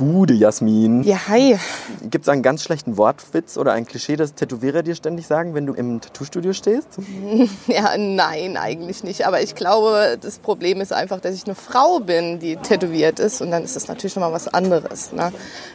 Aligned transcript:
Gude, 0.00 0.32
Jasmin. 0.32 1.02
Ja, 1.02 1.28
hi. 1.28 1.58
Gibt 2.00 2.24
es 2.24 2.30
einen 2.30 2.42
ganz 2.42 2.62
schlechten 2.64 2.96
Wortwitz 2.96 3.58
oder 3.58 3.74
ein 3.74 3.84
Klischee, 3.84 4.16
das 4.16 4.32
Tätowierer 4.32 4.82
dir 4.82 4.94
ständig 4.94 5.26
sagen, 5.26 5.52
wenn 5.52 5.66
du 5.66 5.74
im 5.74 6.00
Tattoo-Studio 6.00 6.54
stehst? 6.54 6.88
Ja, 7.66 7.96
nein, 7.98 8.56
eigentlich 8.56 9.04
nicht. 9.04 9.26
Aber 9.26 9.42
ich 9.42 9.54
glaube, 9.54 10.16
das 10.18 10.38
Problem 10.38 10.80
ist 10.80 10.92
einfach, 10.94 11.20
dass 11.20 11.34
ich 11.34 11.44
eine 11.44 11.54
Frau 11.54 12.00
bin, 12.00 12.38
die 12.38 12.56
tätowiert 12.56 13.20
ist. 13.20 13.42
Und 13.42 13.50
dann 13.50 13.62
ist 13.62 13.76
das 13.76 13.88
natürlich 13.88 14.14
schon 14.14 14.22
mal 14.22 14.32
was 14.32 14.48
anderes. 14.48 15.12
Ne? 15.12 15.32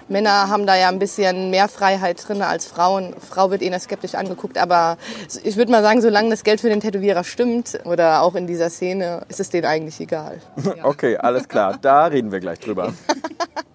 Männer 0.07 0.49
haben 0.49 0.65
da 0.65 0.75
ja 0.75 0.89
ein 0.89 0.97
bisschen 0.97 1.51
mehr 1.51 1.67
Freiheit 1.67 2.27
drin 2.27 2.41
als 2.41 2.65
Frauen. 2.65 3.13
Frau 3.19 3.51
wird 3.51 3.61
eh 3.61 3.67
eher 3.67 3.79
skeptisch 3.79 4.15
angeguckt. 4.15 4.57
Aber 4.57 4.97
ich 5.43 5.55
würde 5.55 5.71
mal 5.71 5.83
sagen, 5.83 6.01
solange 6.01 6.31
das 6.31 6.43
Geld 6.43 6.61
für 6.61 6.69
den 6.69 6.79
Tätowierer 6.79 7.23
stimmt 7.23 7.79
oder 7.85 8.23
auch 8.23 8.33
in 8.33 8.47
dieser 8.47 8.71
Szene, 8.71 9.21
ist 9.29 9.39
es 9.39 9.51
denen 9.51 9.65
eigentlich 9.65 9.99
egal. 9.99 10.41
Ja. 10.63 10.73
Okay, 10.83 11.17
alles 11.17 11.47
klar. 11.47 11.77
Da 11.79 12.05
reden 12.05 12.31
wir 12.31 12.39
gleich 12.39 12.59
drüber. 12.59 12.93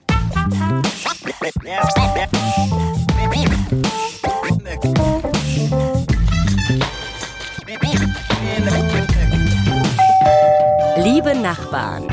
Liebe 10.97 11.35
Nachbarn. 11.35 12.07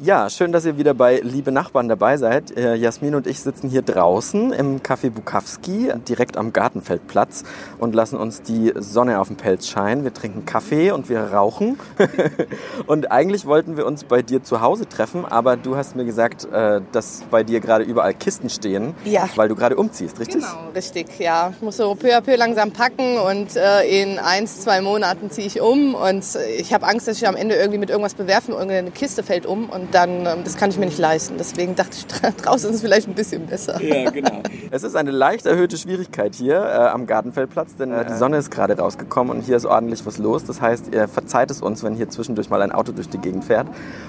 Ja, 0.00 0.30
schön, 0.30 0.52
dass 0.52 0.64
ihr 0.64 0.78
wieder 0.78 0.94
bei 0.94 1.18
Liebe 1.24 1.50
Nachbarn 1.50 1.88
dabei 1.88 2.18
seid. 2.18 2.56
Äh, 2.56 2.76
Jasmin 2.76 3.16
und 3.16 3.26
ich 3.26 3.40
sitzen 3.40 3.68
hier 3.68 3.82
draußen 3.82 4.52
im 4.52 4.78
Café 4.80 5.10
Bukowski, 5.10 5.92
direkt 6.08 6.36
am 6.36 6.52
Gartenfeldplatz 6.52 7.42
und 7.80 7.96
lassen 7.96 8.16
uns 8.16 8.42
die 8.42 8.72
Sonne 8.76 9.18
auf 9.18 9.26
dem 9.26 9.36
Pelz 9.36 9.66
scheinen. 9.66 10.04
Wir 10.04 10.14
trinken 10.14 10.46
Kaffee 10.46 10.92
und 10.92 11.08
wir 11.08 11.32
rauchen. 11.32 11.80
und 12.86 13.10
eigentlich 13.10 13.44
wollten 13.44 13.76
wir 13.76 13.86
uns 13.86 14.04
bei 14.04 14.22
dir 14.22 14.44
zu 14.44 14.60
Hause 14.60 14.88
treffen, 14.88 15.24
aber 15.24 15.56
du 15.56 15.74
hast 15.74 15.96
mir 15.96 16.04
gesagt, 16.04 16.44
äh, 16.52 16.80
dass 16.92 17.24
bei 17.28 17.42
dir 17.42 17.58
gerade 17.58 17.82
überall 17.82 18.14
Kisten 18.14 18.50
stehen, 18.50 18.94
ja. 19.04 19.28
weil 19.34 19.48
du 19.48 19.56
gerade 19.56 19.74
umziehst, 19.74 20.20
richtig? 20.20 20.42
Genau, 20.42 20.70
richtig, 20.76 21.18
ja. 21.18 21.50
Ich 21.56 21.60
muss 21.60 21.76
so 21.76 21.96
peu 21.96 22.16
à 22.16 22.20
peu 22.20 22.36
langsam 22.36 22.70
packen 22.70 23.18
und 23.18 23.56
äh, 23.56 23.82
in 23.82 24.20
ein, 24.20 24.46
zwei 24.46 24.80
Monaten 24.80 25.28
ziehe 25.32 25.48
ich 25.48 25.60
um 25.60 25.96
und 25.96 26.24
ich 26.56 26.72
habe 26.72 26.86
Angst, 26.86 27.08
dass 27.08 27.16
ich 27.16 27.26
am 27.26 27.34
Ende 27.34 27.56
irgendwie 27.56 27.78
mit 27.78 27.90
irgendwas 27.90 28.14
bewerfen, 28.14 28.52
irgendeine 28.52 28.92
Kiste 28.92 29.24
fällt 29.24 29.44
um 29.44 29.68
und 29.68 29.87
dann 29.92 30.26
ähm, 30.26 30.44
das 30.44 30.56
kann 30.56 30.70
ich 30.70 30.78
mir 30.78 30.86
nicht 30.86 30.98
leisten. 30.98 31.34
Deswegen 31.38 31.74
dachte 31.74 31.96
ich, 31.96 32.06
draußen 32.36 32.70
ist 32.70 32.76
es 32.76 32.82
vielleicht 32.82 33.08
ein 33.08 33.14
bisschen 33.14 33.46
besser. 33.46 33.80
Ja, 33.82 34.10
genau. 34.10 34.42
es 34.70 34.82
ist 34.82 34.96
eine 34.96 35.10
leicht 35.10 35.46
erhöhte 35.46 35.76
Schwierigkeit 35.76 36.34
hier 36.34 36.56
äh, 36.56 36.88
am 36.88 37.06
Gartenfeldplatz, 37.06 37.76
denn 37.76 37.92
äh, 37.92 38.04
die 38.04 38.14
Sonne 38.14 38.38
ist 38.38 38.50
gerade 38.50 38.78
rausgekommen 38.78 39.36
und 39.36 39.42
hier 39.42 39.56
ist 39.56 39.66
ordentlich 39.66 40.04
was 40.06 40.18
los. 40.18 40.44
Das 40.44 40.60
heißt, 40.60 40.94
ihr 40.94 41.08
verzeiht 41.08 41.50
es 41.50 41.62
uns, 41.62 41.82
wenn 41.82 41.94
hier 41.94 42.08
zwischendurch 42.08 42.50
mal 42.50 42.62
ein 42.62 42.72
Auto 42.72 42.92
durch 42.92 43.08
die 43.08 43.18
Gegend 43.18 43.44
fährt. 43.44 43.66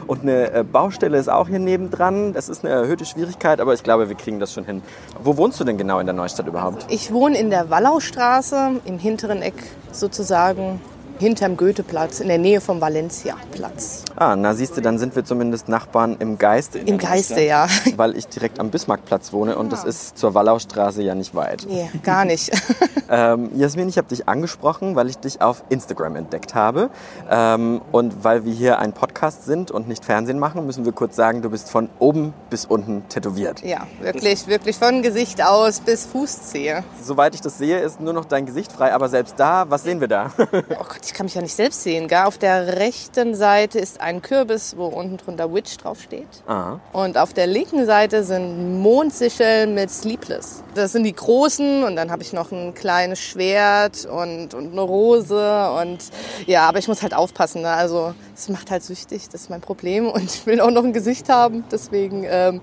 Und 0.07 0.21
eine 0.21 0.51
äh, 0.51 0.63
Baustelle 0.63 1.17
ist 1.17 1.29
auch 1.29 1.47
hier 1.47 1.59
nebendran. 1.59 2.33
Das 2.33 2.49
ist 2.49 2.63
eine 2.65 2.73
erhöhte 2.73 3.05
Schwierigkeit, 3.05 3.61
aber 3.61 3.73
ich 3.73 3.83
glaube, 3.83 4.09
wir 4.09 4.15
kriegen 4.15 4.39
das 4.39 4.53
schon 4.53 4.65
hin. 4.65 4.81
Wo 5.23 5.37
wohnst 5.37 5.59
du 5.59 5.63
denn 5.63 5.77
genau 5.77 5.99
in 5.99 6.05
der 6.05 6.15
Neustadt 6.15 6.47
überhaupt? 6.47 6.85
Ich 6.89 7.11
wohne 7.11 7.37
in 7.37 7.49
der 7.49 7.69
Wallaustraße, 7.69 8.81
im 8.85 8.99
hinteren 8.99 9.41
Eck 9.41 9.55
sozusagen 9.91 10.79
hinterm 11.19 11.57
Goetheplatz, 11.57 12.19
in 12.19 12.29
der 12.29 12.37
Nähe 12.37 12.61
vom 12.61 12.81
Valencia-Platz. 12.81 14.05
Ah, 14.15 14.35
na 14.35 14.53
siehst 14.53 14.77
du, 14.77 14.81
dann 14.81 14.97
sind 14.97 15.15
wir 15.15 15.25
zumindest 15.25 15.67
Nachbarn 15.67 16.15
im 16.19 16.37
Geiste. 16.37 16.79
Im 16.79 16.97
Geiste, 16.97 17.33
Stadt, 17.33 17.43
ja. 17.43 17.67
Weil 17.97 18.15
ich 18.15 18.27
direkt 18.27 18.59
am 18.59 18.69
Bismarckplatz 18.69 19.33
wohne 19.33 19.57
und 19.57 19.67
ja. 19.67 19.71
das 19.71 19.85
ah. 19.85 19.89
ist 19.89 20.17
zur 20.17 20.33
Wallaustraße 20.33 21.03
ja 21.03 21.15
nicht 21.15 21.35
weit. 21.35 21.65
Nee, 21.67 21.89
gar 22.03 22.25
nicht. 22.25 22.51
ähm, 23.09 23.51
Jasmin, 23.55 23.89
ich 23.89 23.97
habe 23.97 24.07
dich 24.07 24.27
angesprochen, 24.27 24.95
weil 24.95 25.09
ich 25.09 25.17
dich 25.17 25.41
auf 25.41 25.63
Instagram 25.69 26.15
entdeckt 26.15 26.55
habe. 26.55 26.89
Ähm, 27.29 27.81
und 27.91 28.23
weil 28.23 28.45
wir 28.45 28.53
hier 28.53 28.79
ein 28.79 28.93
Podcast 28.93 29.45
sind 29.45 29.71
und 29.71 29.87
nicht 29.87 30.05
Fernsehen 30.05 30.39
machen, 30.39 30.65
müssen 30.65 30.85
wir 30.85 30.91
kurz 30.91 31.15
sagen, 31.15 31.41
du 31.41 31.49
bist 31.49 31.69
von 31.69 31.89
oben 31.99 32.33
bis 32.49 32.65
unten 32.65 33.07
tätowiert. 33.09 33.61
Ja, 33.63 33.87
wirklich, 34.01 34.47
wirklich 34.47 34.77
von 34.77 35.01
Gesicht 35.01 35.43
aus 35.43 35.81
bis 35.81 36.05
Fußzehe. 36.05 36.83
Soweit 37.01 37.35
ich 37.35 37.41
das 37.41 37.57
sehe, 37.57 37.79
ist 37.79 37.99
nur 37.99 38.13
noch 38.13 38.25
dein 38.25 38.45
Gesicht 38.45 38.71
frei, 38.71 38.93
aber 38.93 39.09
selbst 39.09 39.35
da, 39.37 39.69
was 39.69 39.83
sehen 39.83 39.99
wir 39.99 40.07
da? 40.07 40.31
oh 40.39 40.85
Gott, 40.87 41.08
ich 41.09 41.15
kann 41.15 41.25
mich 41.25 41.33
ja 41.33 41.41
nicht 41.41 41.55
selbst 41.55 41.81
sehen, 41.81 42.07
gell? 42.07 42.23
Auf 42.25 42.37
der 42.37 42.77
rechten 42.77 43.33
Seite 43.33 43.79
ist 43.79 43.99
ein 43.99 44.21
Kürbis, 44.21 44.77
wo 44.77 44.85
unten 44.85 45.17
drunter 45.17 45.51
Witch 45.51 45.75
draufsteht. 45.77 46.27
Aha. 46.45 46.79
Und 46.93 47.17
auf 47.17 47.33
der 47.33 47.47
linken 47.47 47.87
Seite 47.87 48.23
sind 48.23 48.79
Mondsicheln 48.79 49.73
mit 49.73 49.89
Sleepless. 49.89 50.63
Das 50.75 50.91
sind 50.91 51.03
die 51.03 51.13
großen 51.13 51.83
und 51.83 51.95
dann 51.95 52.11
habe 52.11 52.21
ich 52.21 52.31
noch 52.31 52.51
ein 52.51 52.75
kleines 52.75 53.19
Schwert 53.19 54.05
und, 54.05 54.53
und 54.53 54.71
eine 54.71 54.81
Rose 54.81 55.71
und 55.81 55.97
ja, 56.45 56.69
aber 56.69 56.77
ich 56.77 56.87
muss 56.87 57.01
halt 57.01 57.15
aufpassen. 57.15 57.63
Ne? 57.63 57.69
Also 57.69 58.13
es 58.35 58.47
macht 58.47 58.69
halt 58.69 58.83
süchtig, 58.83 59.29
das 59.29 59.41
ist 59.41 59.49
mein 59.49 59.61
Problem 59.61 60.07
und 60.07 60.23
ich 60.23 60.45
will 60.45 60.61
auch 60.61 60.71
noch 60.71 60.83
ein 60.83 60.93
Gesicht 60.93 61.27
haben. 61.27 61.63
Deswegen 61.71 62.23
ähm, 62.29 62.61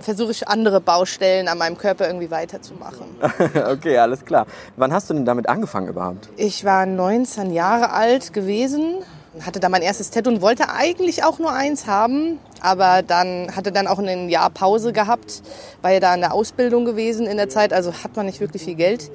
versuche 0.00 0.30
ich 0.30 0.46
andere 0.46 0.80
Baustellen 0.80 1.48
an 1.48 1.58
meinem 1.58 1.76
Körper 1.76 2.06
irgendwie 2.06 2.30
weiterzumachen. 2.30 3.06
okay, 3.70 3.98
alles 3.98 4.24
klar. 4.24 4.46
Wann 4.76 4.92
hast 4.92 5.10
du 5.10 5.14
denn 5.14 5.24
damit 5.24 5.48
angefangen 5.48 5.88
überhaupt? 5.88 6.28
Ich 6.36 6.64
war 6.64 6.86
19 6.86 7.52
Jahre 7.52 7.87
Jahre 7.88 7.92
alt 7.92 8.32
gewesen, 8.32 8.96
hatte 9.40 9.60
da 9.60 9.68
mein 9.68 9.82
erstes 9.82 10.10
Tattoo 10.10 10.30
und 10.30 10.40
wollte 10.40 10.68
eigentlich 10.70 11.24
auch 11.24 11.38
nur 11.38 11.52
eins 11.52 11.86
haben, 11.86 12.38
aber 12.60 13.02
dann 13.02 13.54
hatte 13.54 13.72
dann 13.72 13.86
auch 13.86 13.98
ein 13.98 14.28
Jahr 14.28 14.50
Pause 14.50 14.92
gehabt, 14.92 15.42
war 15.82 15.92
ja 15.92 16.00
da 16.00 16.14
in 16.14 16.20
der 16.20 16.34
Ausbildung 16.34 16.84
gewesen 16.84 17.26
in 17.26 17.36
der 17.36 17.48
Zeit, 17.48 17.72
also 17.72 17.92
hat 17.92 18.16
man 18.16 18.26
nicht 18.26 18.40
wirklich 18.40 18.62
viel 18.62 18.74
Geld. 18.74 19.10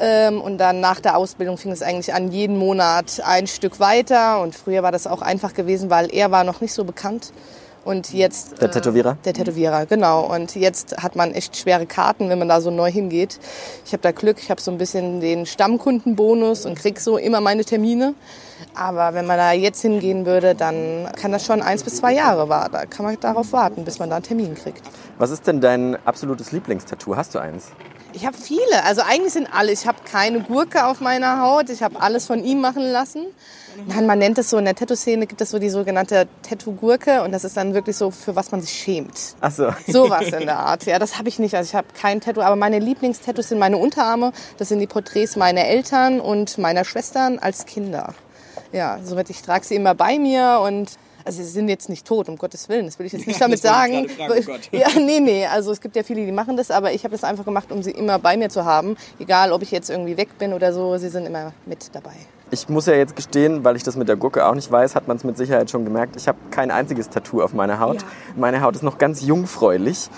Ähm, 0.00 0.40
und 0.40 0.58
dann 0.58 0.80
nach 0.80 0.98
der 0.98 1.16
Ausbildung 1.16 1.56
fing 1.56 1.70
es 1.70 1.80
eigentlich 1.80 2.12
an, 2.14 2.32
jeden 2.32 2.56
Monat 2.56 3.22
ein 3.24 3.46
Stück 3.46 3.78
weiter. 3.78 4.40
Und 4.40 4.52
früher 4.56 4.82
war 4.82 4.90
das 4.90 5.06
auch 5.06 5.22
einfach 5.22 5.54
gewesen, 5.54 5.88
weil 5.88 6.12
er 6.12 6.32
war 6.32 6.42
noch 6.42 6.60
nicht 6.60 6.74
so 6.74 6.82
bekannt. 6.82 7.32
Und 7.84 8.12
jetzt. 8.12 8.60
Der 8.60 8.68
äh, 8.68 8.70
Tätowierer? 8.70 9.12
Äh, 9.12 9.24
der 9.24 9.34
Tätowierer, 9.34 9.86
genau. 9.86 10.32
Und 10.32 10.54
jetzt 10.54 10.96
hat 11.02 11.16
man 11.16 11.32
echt 11.32 11.56
schwere 11.56 11.86
Karten, 11.86 12.28
wenn 12.28 12.38
man 12.38 12.48
da 12.48 12.60
so 12.60 12.70
neu 12.70 12.90
hingeht. 12.90 13.38
Ich 13.84 13.92
habe 13.92 14.02
da 14.02 14.12
Glück, 14.12 14.38
ich 14.38 14.50
habe 14.50 14.60
so 14.60 14.70
ein 14.70 14.78
bisschen 14.78 15.20
den 15.20 15.46
Stammkundenbonus 15.46 16.64
und 16.66 16.78
krieg 16.78 17.00
so 17.00 17.18
immer 17.18 17.40
meine 17.40 17.64
Termine. 17.64 18.14
Aber 18.74 19.14
wenn 19.14 19.26
man 19.26 19.36
da 19.36 19.52
jetzt 19.52 19.82
hingehen 19.82 20.26
würde, 20.26 20.54
dann 20.54 21.08
kann 21.16 21.32
das 21.32 21.44
schon 21.44 21.60
eins 21.60 21.82
bis 21.82 21.96
zwei 21.96 22.14
Jahre 22.14 22.48
warten. 22.48 22.72
Da 22.72 22.86
kann 22.86 23.04
man 23.04 23.18
darauf 23.20 23.52
warten, 23.52 23.84
bis 23.84 23.98
man 23.98 24.08
da 24.08 24.16
einen 24.16 24.24
Termin 24.24 24.54
kriegt. 24.54 24.82
Was 25.18 25.30
ist 25.30 25.46
denn 25.46 25.60
dein 25.60 25.96
absolutes 26.06 26.52
Lieblingstattoo? 26.52 27.16
Hast 27.16 27.34
du 27.34 27.38
eins? 27.38 27.68
Ich 28.14 28.24
habe 28.24 28.36
viele. 28.36 28.84
Also 28.84 29.02
eigentlich 29.02 29.32
sind 29.32 29.48
alle. 29.52 29.72
Ich 29.72 29.86
habe 29.86 29.98
keine 30.10 30.40
Gurke 30.40 30.86
auf 30.86 31.00
meiner 31.00 31.42
Haut. 31.42 31.68
Ich 31.68 31.82
habe 31.82 32.00
alles 32.00 32.26
von 32.26 32.44
ihm 32.44 32.60
machen 32.60 32.84
lassen. 32.84 33.26
Mhm. 33.76 33.84
Nein, 33.86 34.06
man 34.06 34.18
nennt 34.18 34.38
es 34.38 34.50
so, 34.50 34.58
in 34.58 34.64
der 34.64 34.74
Tattoo-Szene 34.74 35.26
gibt 35.26 35.40
es 35.40 35.50
so 35.50 35.58
die 35.58 35.70
sogenannte 35.70 36.28
Tattoo-Gurke 36.42 37.22
und 37.22 37.32
das 37.32 37.44
ist 37.44 37.56
dann 37.56 37.74
wirklich 37.74 37.96
so, 37.96 38.10
für 38.10 38.36
was 38.36 38.50
man 38.50 38.60
sich 38.60 38.72
schämt. 38.72 39.36
Ach 39.40 39.50
so. 39.50 39.72
Sowas 39.86 40.26
in 40.28 40.46
der 40.46 40.58
Art. 40.58 40.86
Ja, 40.86 40.98
das 40.98 41.18
habe 41.18 41.28
ich 41.28 41.38
nicht. 41.38 41.54
Also 41.54 41.68
ich 41.68 41.74
habe 41.74 41.88
kein 41.98 42.20
Tattoo, 42.20 42.40
aber 42.40 42.56
meine 42.56 42.78
Lieblingstattoos 42.78 43.48
sind 43.48 43.58
meine 43.58 43.78
Unterarme. 43.78 44.32
Das 44.58 44.68
sind 44.68 44.80
die 44.80 44.86
Porträts 44.86 45.36
meiner 45.36 45.64
Eltern 45.64 46.20
und 46.20 46.58
meiner 46.58 46.84
Schwestern 46.84 47.38
als 47.38 47.66
Kinder. 47.66 48.14
Ja, 48.72 48.98
somit 49.04 49.30
ich 49.30 49.42
trage 49.42 49.64
sie 49.64 49.76
immer 49.76 49.94
bei 49.94 50.18
mir 50.18 50.60
und 50.64 50.98
also 51.24 51.42
sie 51.42 51.48
sind 51.48 51.68
jetzt 51.68 51.88
nicht 51.88 52.06
tot, 52.06 52.28
um 52.28 52.36
Gottes 52.36 52.68
Willen, 52.68 52.84
das 52.84 52.98
will 52.98 53.06
ich 53.06 53.12
jetzt 53.12 53.26
nicht 53.26 53.40
ja, 53.40 53.46
damit 53.46 53.60
sagen. 53.60 54.08
Fragen, 54.08 54.32
oh 54.32 54.76
ja, 54.76 54.88
nee, 54.98 55.20
nee, 55.20 55.46
also 55.46 55.72
es 55.72 55.80
gibt 55.80 55.96
ja 55.96 56.02
viele, 56.02 56.24
die 56.26 56.32
machen 56.32 56.56
das, 56.56 56.70
aber 56.70 56.92
ich 56.92 57.04
habe 57.04 57.12
das 57.12 57.24
einfach 57.24 57.44
gemacht, 57.44 57.72
um 57.72 57.82
sie 57.82 57.92
immer 57.92 58.18
bei 58.18 58.36
mir 58.36 58.50
zu 58.50 58.64
haben. 58.64 58.96
Egal, 59.18 59.52
ob 59.52 59.62
ich 59.62 59.70
jetzt 59.70 59.88
irgendwie 59.88 60.16
weg 60.16 60.36
bin 60.38 60.52
oder 60.52 60.72
so, 60.72 60.98
sie 60.98 61.08
sind 61.08 61.24
immer 61.24 61.52
mit 61.64 61.94
dabei 61.94 62.16
ich 62.54 62.68
muss 62.68 62.86
ja 62.86 62.94
jetzt 62.94 63.16
gestehen, 63.16 63.64
weil 63.64 63.76
ich 63.76 63.82
das 63.82 63.96
mit 63.96 64.08
der 64.08 64.16
Gurke 64.16 64.46
auch 64.46 64.54
nicht 64.54 64.70
weiß, 64.70 64.94
hat 64.94 65.08
man 65.08 65.16
es 65.16 65.24
mit 65.24 65.36
Sicherheit 65.36 65.70
schon 65.70 65.84
gemerkt. 65.84 66.16
Ich 66.16 66.28
habe 66.28 66.38
kein 66.50 66.70
einziges 66.70 67.10
Tattoo 67.10 67.42
auf 67.42 67.52
meiner 67.52 67.80
Haut. 67.80 68.00
Ja. 68.00 68.08
Meine 68.36 68.62
Haut 68.62 68.76
ist 68.76 68.82
noch 68.82 68.96
ganz 68.96 69.22
jungfräulich. 69.22 70.08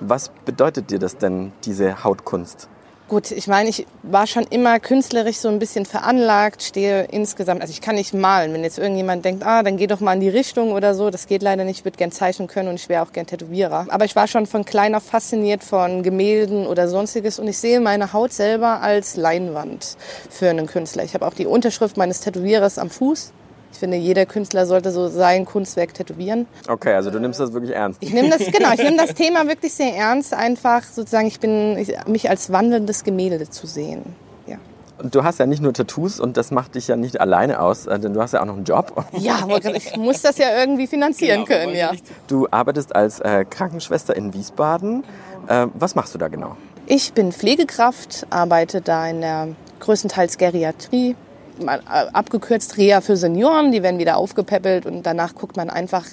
Was 0.00 0.30
bedeutet 0.44 0.90
dir 0.90 0.98
das 0.98 1.18
denn, 1.18 1.52
diese 1.64 2.02
Hautkunst? 2.02 2.68
Gut, 3.08 3.30
ich 3.30 3.46
meine, 3.46 3.68
ich 3.68 3.86
war 4.02 4.26
schon 4.26 4.44
immer 4.44 4.80
künstlerisch 4.80 5.36
so 5.36 5.48
ein 5.48 5.58
bisschen 5.58 5.84
veranlagt, 5.84 6.62
stehe 6.62 7.04
insgesamt, 7.10 7.60
also 7.60 7.70
ich 7.70 7.82
kann 7.82 7.96
nicht 7.96 8.14
malen. 8.14 8.54
Wenn 8.54 8.64
jetzt 8.64 8.78
irgendjemand 8.78 9.24
denkt, 9.24 9.44
ah, 9.44 9.62
dann 9.62 9.76
geh 9.76 9.86
doch 9.86 10.00
mal 10.00 10.14
in 10.14 10.20
die 10.20 10.30
Richtung 10.30 10.72
oder 10.72 10.94
so, 10.94 11.10
das 11.10 11.26
geht 11.26 11.42
leider 11.42 11.64
nicht. 11.64 11.80
Ich 11.80 11.84
würde 11.84 11.98
gern 11.98 12.10
zeichnen 12.10 12.48
können 12.48 12.68
und 12.68 12.76
ich 12.76 12.88
wäre 12.88 13.02
auch 13.02 13.12
gern 13.12 13.26
Tätowierer. 13.26 13.86
Aber 13.90 14.06
ich 14.06 14.16
war 14.16 14.28
schon 14.28 14.46
von 14.46 14.64
klein 14.64 14.94
auf 14.94 15.02
fasziniert 15.02 15.62
von 15.62 16.02
Gemälden 16.02 16.66
oder 16.66 16.88
sonstiges 16.88 17.38
und 17.38 17.48
ich 17.48 17.58
sehe 17.58 17.80
meine 17.80 18.14
Haut 18.14 18.32
selber 18.32 18.80
als 18.80 19.16
Leinwand 19.16 19.98
für 20.30 20.48
einen 20.48 20.66
Künstler. 20.66 21.04
Ich 21.04 21.12
habe 21.12 21.26
auch 21.26 21.34
die 21.34 21.46
Unterschrift 21.46 21.98
meines 21.98 22.20
Tätowierers 22.20 22.78
am 22.78 22.88
Fuß 22.88 23.32
ich 23.72 23.78
finde, 23.78 23.96
jeder 23.96 24.26
Künstler 24.26 24.66
sollte 24.66 24.92
so 24.92 25.08
sein 25.08 25.46
Kunstwerk 25.46 25.94
tätowieren. 25.94 26.46
Okay, 26.68 26.92
also 26.92 27.10
du 27.10 27.18
nimmst 27.18 27.40
das 27.40 27.52
wirklich 27.52 27.74
ernst. 27.74 28.02
Ich 28.02 28.12
nehme 28.12 28.28
das, 28.28 28.38
genau, 28.38 28.72
ich 28.72 28.82
nehme 28.82 28.98
das 28.98 29.14
Thema 29.14 29.48
wirklich 29.48 29.72
sehr 29.72 29.96
ernst, 29.96 30.34
einfach 30.34 30.84
sozusagen, 30.84 31.26
ich 31.26 31.40
bin, 31.40 31.78
ich, 31.78 31.94
mich 32.06 32.28
als 32.28 32.52
wandelndes 32.52 33.02
Gemälde 33.02 33.48
zu 33.48 33.66
sehen. 33.66 34.04
Ja. 34.46 34.58
Und 34.98 35.14
du 35.14 35.24
hast 35.24 35.38
ja 35.38 35.46
nicht 35.46 35.62
nur 35.62 35.72
Tattoos 35.72 36.20
und 36.20 36.36
das 36.36 36.50
macht 36.50 36.74
dich 36.74 36.88
ja 36.88 36.96
nicht 36.96 37.20
alleine 37.20 37.60
aus, 37.60 37.86
äh, 37.86 37.98
denn 37.98 38.12
du 38.12 38.20
hast 38.20 38.32
ja 38.32 38.42
auch 38.42 38.46
noch 38.46 38.56
einen 38.56 38.64
Job. 38.64 39.04
Ja, 39.18 39.46
ich 39.74 39.96
muss 39.96 40.20
das 40.20 40.36
ja 40.36 40.58
irgendwie 40.58 40.86
finanzieren 40.86 41.44
genau, 41.44 41.60
können, 41.60 41.74
ja. 41.74 41.92
Du 42.26 42.46
arbeitest 42.50 42.94
als 42.94 43.20
äh, 43.20 43.46
Krankenschwester 43.48 44.14
in 44.14 44.34
Wiesbaden. 44.34 45.02
Äh, 45.48 45.68
was 45.74 45.94
machst 45.94 46.14
du 46.14 46.18
da 46.18 46.28
genau? 46.28 46.56
Ich 46.86 47.14
bin 47.14 47.32
Pflegekraft, 47.32 48.26
arbeite 48.28 48.82
da 48.82 49.08
in 49.08 49.22
der 49.22 49.48
größtenteils 49.80 50.36
Geriatrie 50.36 51.16
äh, 51.60 51.78
abgekürzt 52.12 52.76
Reha 52.76 53.00
für 53.00 53.16
Senioren, 53.16 53.72
die 53.72 53.82
werden 53.82 53.98
wieder 53.98 54.16
aufgepäppelt 54.16 54.86
und 54.86 55.04
danach 55.04 55.34
guckt 55.34 55.56
man 55.56 55.70
einfach, 55.70 56.06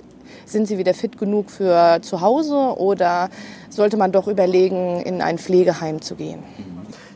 sind 0.45 0.68
sie 0.68 0.77
wieder 0.77 0.94
fit 0.94 1.18
genug 1.18 1.50
für 1.50 2.00
zu 2.01 2.21
Hause 2.21 2.75
oder 2.77 3.30
sollte 3.69 3.97
man 3.97 4.12
doch 4.12 4.27
überlegen, 4.27 5.01
in 5.01 5.21
ein 5.21 5.38
Pflegeheim 5.38 6.01
zu 6.01 6.15
gehen? 6.15 6.44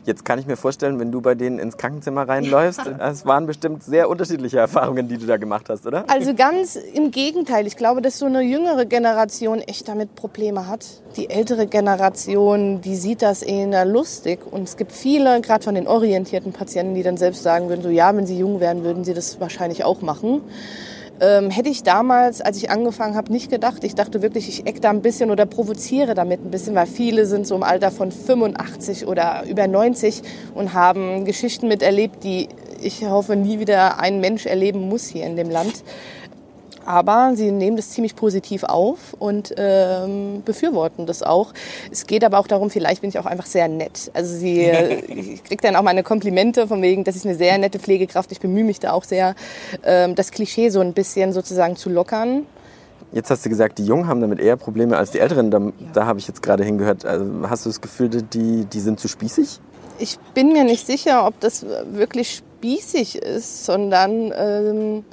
Jetzt 0.04 0.24
kann 0.24 0.38
ich 0.38 0.46
mir 0.46 0.56
vorstellen, 0.56 1.00
wenn 1.00 1.10
du 1.10 1.20
bei 1.20 1.34
denen 1.34 1.58
ins 1.58 1.76
Krankenzimmer 1.78 2.28
reinläufst, 2.28 2.82
es 2.98 3.24
waren 3.24 3.46
bestimmt 3.46 3.82
sehr 3.82 4.10
unterschiedliche 4.10 4.58
Erfahrungen, 4.58 5.08
die 5.08 5.16
du 5.16 5.26
da 5.26 5.38
gemacht 5.38 5.70
hast, 5.70 5.86
oder? 5.86 6.04
Also 6.08 6.34
ganz 6.34 6.76
im 6.76 7.10
Gegenteil. 7.10 7.66
Ich 7.66 7.76
glaube, 7.76 8.02
dass 8.02 8.18
so 8.18 8.26
eine 8.26 8.42
jüngere 8.42 8.84
Generation 8.84 9.60
echt 9.60 9.88
damit 9.88 10.14
Probleme 10.14 10.66
hat. 10.66 10.84
Die 11.16 11.30
ältere 11.30 11.66
Generation, 11.66 12.82
die 12.82 12.96
sieht 12.96 13.22
das 13.22 13.42
eher 13.42 13.84
lustig. 13.86 14.40
Und 14.50 14.64
es 14.64 14.76
gibt 14.76 14.92
viele, 14.92 15.40
gerade 15.40 15.64
von 15.64 15.74
den 15.74 15.86
orientierten 15.86 16.52
Patienten, 16.52 16.94
die 16.94 17.02
dann 17.02 17.16
selbst 17.16 17.42
sagen 17.42 17.68
würden, 17.68 17.82
so 17.82 17.88
ja, 17.88 18.14
wenn 18.14 18.26
sie 18.26 18.38
jung 18.38 18.60
wären, 18.60 18.84
würden 18.84 19.04
sie 19.04 19.14
das 19.14 19.40
wahrscheinlich 19.40 19.84
auch 19.84 20.02
machen. 20.02 20.42
Ähm, 21.20 21.50
hätte 21.50 21.68
ich 21.68 21.84
damals, 21.84 22.40
als 22.40 22.56
ich 22.56 22.70
angefangen 22.70 23.14
habe, 23.14 23.30
nicht 23.32 23.50
gedacht. 23.50 23.84
Ich 23.84 23.94
dachte 23.94 24.20
wirklich, 24.20 24.48
ich 24.48 24.66
eck 24.66 24.82
da 24.82 24.90
ein 24.90 25.00
bisschen 25.00 25.30
oder 25.30 25.46
provoziere 25.46 26.14
damit 26.14 26.44
ein 26.44 26.50
bisschen, 26.50 26.74
weil 26.74 26.86
viele 26.86 27.26
sind 27.26 27.46
so 27.46 27.54
im 27.54 27.62
Alter 27.62 27.90
von 27.92 28.10
85 28.10 29.06
oder 29.06 29.44
über 29.48 29.68
90 29.68 30.22
und 30.54 30.74
haben 30.74 31.24
Geschichten 31.24 31.68
miterlebt, 31.68 32.24
die 32.24 32.48
ich 32.84 33.02
hoffe 33.04 33.34
nie 33.34 33.60
wieder 33.60 33.98
ein 33.98 34.20
Mensch 34.20 34.44
erleben 34.44 34.88
muss 34.88 35.06
hier 35.06 35.24
in 35.24 35.36
dem 35.36 35.48
Land 35.48 35.82
aber 36.86 37.32
sie 37.34 37.50
nehmen 37.50 37.76
das 37.76 37.90
ziemlich 37.90 38.16
positiv 38.16 38.64
auf 38.64 39.14
und 39.18 39.54
ähm, 39.56 40.42
befürworten 40.44 41.06
das 41.06 41.22
auch. 41.22 41.52
Es 41.90 42.06
geht 42.06 42.24
aber 42.24 42.38
auch 42.38 42.46
darum, 42.46 42.70
vielleicht 42.70 43.00
bin 43.00 43.10
ich 43.10 43.18
auch 43.18 43.26
einfach 43.26 43.46
sehr 43.46 43.68
nett. 43.68 44.10
Also 44.14 44.34
sie, 44.36 44.60
ich 45.08 45.44
kriege 45.44 45.62
dann 45.62 45.76
auch 45.76 45.82
meine 45.82 46.02
Komplimente 46.02 46.66
von 46.68 46.82
wegen, 46.82 47.04
dass 47.04 47.16
ich 47.16 47.24
eine 47.24 47.34
sehr 47.34 47.58
nette 47.58 47.78
Pflegekraft, 47.78 48.32
ich 48.32 48.40
bemühe 48.40 48.64
mich 48.64 48.80
da 48.80 48.92
auch 48.92 49.04
sehr, 49.04 49.34
ähm, 49.84 50.14
das 50.14 50.30
Klischee 50.30 50.70
so 50.70 50.80
ein 50.80 50.92
bisschen 50.92 51.32
sozusagen 51.32 51.76
zu 51.76 51.90
lockern. 51.90 52.46
Jetzt 53.12 53.30
hast 53.30 53.44
du 53.44 53.48
gesagt, 53.48 53.78
die 53.78 53.86
Jungen 53.86 54.08
haben 54.08 54.20
damit 54.20 54.40
eher 54.40 54.56
Probleme 54.56 54.96
als 54.96 55.12
die 55.12 55.20
Älteren. 55.20 55.50
Da, 55.50 55.58
ja. 55.58 55.72
da 55.92 56.06
habe 56.06 56.18
ich 56.18 56.26
jetzt 56.26 56.42
gerade 56.42 56.64
hingehört. 56.64 57.04
Also 57.04 57.26
hast 57.48 57.64
du 57.64 57.70
das 57.70 57.80
Gefühl, 57.80 58.08
die, 58.08 58.64
die 58.64 58.80
sind 58.80 58.98
zu 58.98 59.06
spießig? 59.06 59.60
Ich 60.00 60.18
bin 60.34 60.52
mir 60.52 60.64
nicht 60.64 60.84
sicher, 60.84 61.24
ob 61.26 61.38
das 61.38 61.64
wirklich 61.92 62.34
spießig 62.34 63.16
ist, 63.22 63.64
sondern 63.64 64.32
ähm, 64.36 65.04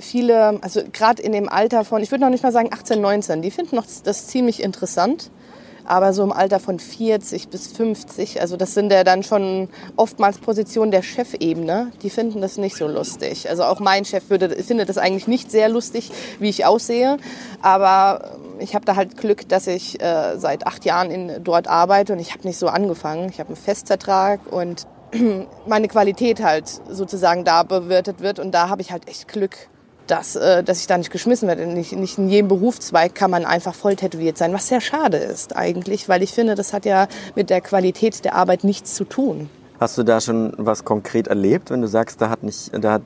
viele, 0.00 0.62
also 0.62 0.82
gerade 0.92 1.22
in 1.22 1.32
dem 1.32 1.48
Alter 1.48 1.84
von, 1.84 2.02
ich 2.02 2.10
würde 2.10 2.24
noch 2.24 2.30
nicht 2.30 2.42
mal 2.42 2.52
sagen 2.52 2.70
18, 2.72 3.00
19, 3.00 3.42
die 3.42 3.50
finden 3.50 3.76
noch 3.76 3.86
das 4.04 4.26
ziemlich 4.26 4.62
interessant. 4.62 5.30
Aber 5.84 6.12
so 6.12 6.22
im 6.22 6.30
Alter 6.30 6.60
von 6.60 6.78
40 6.78 7.48
bis 7.48 7.68
50, 7.72 8.40
also 8.40 8.56
das 8.56 8.74
sind 8.74 8.92
ja 8.92 9.02
dann 9.02 9.24
schon 9.24 9.68
oftmals 9.96 10.38
Positionen 10.38 10.92
der 10.92 11.02
Chefebene, 11.02 11.90
die 12.02 12.10
finden 12.10 12.40
das 12.40 12.58
nicht 12.58 12.76
so 12.76 12.86
lustig. 12.86 13.50
Also 13.50 13.64
auch 13.64 13.80
mein 13.80 14.04
Chef 14.04 14.30
würde, 14.30 14.50
findet 14.62 14.88
das 14.88 14.98
eigentlich 14.98 15.26
nicht 15.26 15.50
sehr 15.50 15.68
lustig, 15.68 16.12
wie 16.38 16.48
ich 16.48 16.64
aussehe. 16.64 17.16
Aber 17.60 18.36
ich 18.60 18.76
habe 18.76 18.84
da 18.84 18.94
halt 18.94 19.16
Glück, 19.16 19.48
dass 19.48 19.66
ich 19.66 20.00
äh, 20.00 20.38
seit 20.38 20.64
acht 20.66 20.84
Jahren 20.84 21.10
in, 21.10 21.42
dort 21.42 21.66
arbeite 21.66 22.12
und 22.12 22.20
ich 22.20 22.32
habe 22.32 22.46
nicht 22.46 22.58
so 22.58 22.68
angefangen. 22.68 23.28
Ich 23.28 23.40
habe 23.40 23.48
einen 23.48 23.56
Festvertrag 23.56 24.40
und 24.52 24.86
meine 25.66 25.88
Qualität 25.88 26.40
halt 26.40 26.68
sozusagen 26.88 27.44
da 27.44 27.62
bewirtet 27.62 28.20
wird. 28.20 28.38
Und 28.38 28.52
da 28.52 28.68
habe 28.68 28.82
ich 28.82 28.92
halt 28.92 29.08
echt 29.08 29.26
Glück 29.28 29.56
dass, 30.10 30.36
äh, 30.36 30.62
dass 30.62 30.80
ich 30.80 30.86
da 30.86 30.98
nicht 30.98 31.10
geschmissen 31.10 31.48
werde. 31.48 31.66
Nicht, 31.66 31.92
nicht 31.92 32.18
in 32.18 32.28
jedem 32.28 32.48
Berufszweig 32.48 33.14
kann 33.14 33.30
man 33.30 33.44
einfach 33.44 33.74
voll 33.74 33.96
tätowiert 33.96 34.38
sein, 34.38 34.52
was 34.52 34.68
sehr 34.68 34.80
schade 34.80 35.18
ist 35.18 35.56
eigentlich, 35.56 36.08
weil 36.08 36.22
ich 36.22 36.32
finde, 36.32 36.54
das 36.54 36.72
hat 36.72 36.84
ja 36.84 37.08
mit 37.34 37.50
der 37.50 37.60
Qualität 37.60 38.24
der 38.24 38.34
Arbeit 38.34 38.64
nichts 38.64 38.94
zu 38.94 39.04
tun. 39.04 39.48
Hast 39.80 39.96
du 39.96 40.02
da 40.02 40.20
schon 40.20 40.52
was 40.58 40.84
konkret 40.84 41.26
erlebt, 41.28 41.70
wenn 41.70 41.80
du 41.80 41.88
sagst, 41.88 42.20
da 42.20 42.28
hat 42.28 42.42
nicht, 42.42 42.70
da 42.78 42.92
hat 42.92 43.02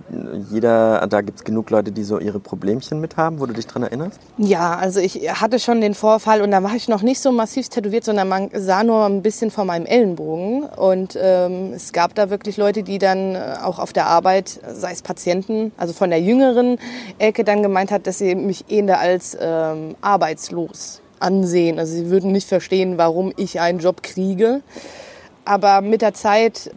jeder, 0.50 1.06
da 1.06 1.20
gibt 1.20 1.38
es 1.38 1.44
genug 1.44 1.70
Leute, 1.70 1.92
die 1.92 2.02
so 2.02 2.18
ihre 2.18 2.40
Problemchen 2.40 3.00
mit 3.00 3.16
haben, 3.16 3.38
wo 3.38 3.46
du 3.46 3.52
dich 3.52 3.68
dran 3.68 3.84
erinnerst? 3.84 4.18
Ja, 4.38 4.74
also 4.74 4.98
ich 4.98 5.30
hatte 5.40 5.60
schon 5.60 5.80
den 5.80 5.94
Vorfall 5.94 6.42
und 6.42 6.50
da 6.50 6.64
war 6.64 6.74
ich 6.74 6.88
noch 6.88 7.02
nicht 7.02 7.20
so 7.20 7.30
massiv 7.30 7.68
tätowiert, 7.68 8.02
sondern 8.02 8.26
man 8.28 8.50
sah 8.52 8.82
nur 8.82 9.04
ein 9.04 9.22
bisschen 9.22 9.52
von 9.52 9.68
meinem 9.68 9.86
Ellenbogen. 9.86 10.64
Und 10.64 11.16
ähm, 11.16 11.74
es 11.74 11.92
gab 11.92 12.16
da 12.16 12.28
wirklich 12.28 12.56
Leute, 12.56 12.82
die 12.82 12.98
dann 12.98 13.36
äh, 13.36 13.54
auch 13.62 13.78
auf 13.78 13.92
der 13.92 14.08
Arbeit, 14.08 14.58
sei 14.68 14.90
es 14.90 15.02
Patienten, 15.02 15.70
also 15.76 15.92
von 15.92 16.10
der 16.10 16.20
jüngeren 16.20 16.78
Ecke 17.20 17.44
dann 17.44 17.62
gemeint 17.62 17.92
hat, 17.92 18.08
dass 18.08 18.18
sie 18.18 18.34
mich 18.34 18.64
eher 18.68 18.98
als 18.98 19.38
ähm, 19.40 19.94
arbeitslos 20.00 21.02
ansehen. 21.20 21.78
Also 21.78 21.94
sie 21.94 22.10
würden 22.10 22.32
nicht 22.32 22.48
verstehen, 22.48 22.98
warum 22.98 23.32
ich 23.36 23.60
einen 23.60 23.78
Job 23.78 24.02
kriege. 24.02 24.62
Aber 25.44 25.81
mit 25.81 26.02
der 26.02 26.14
Zeit 26.14 26.70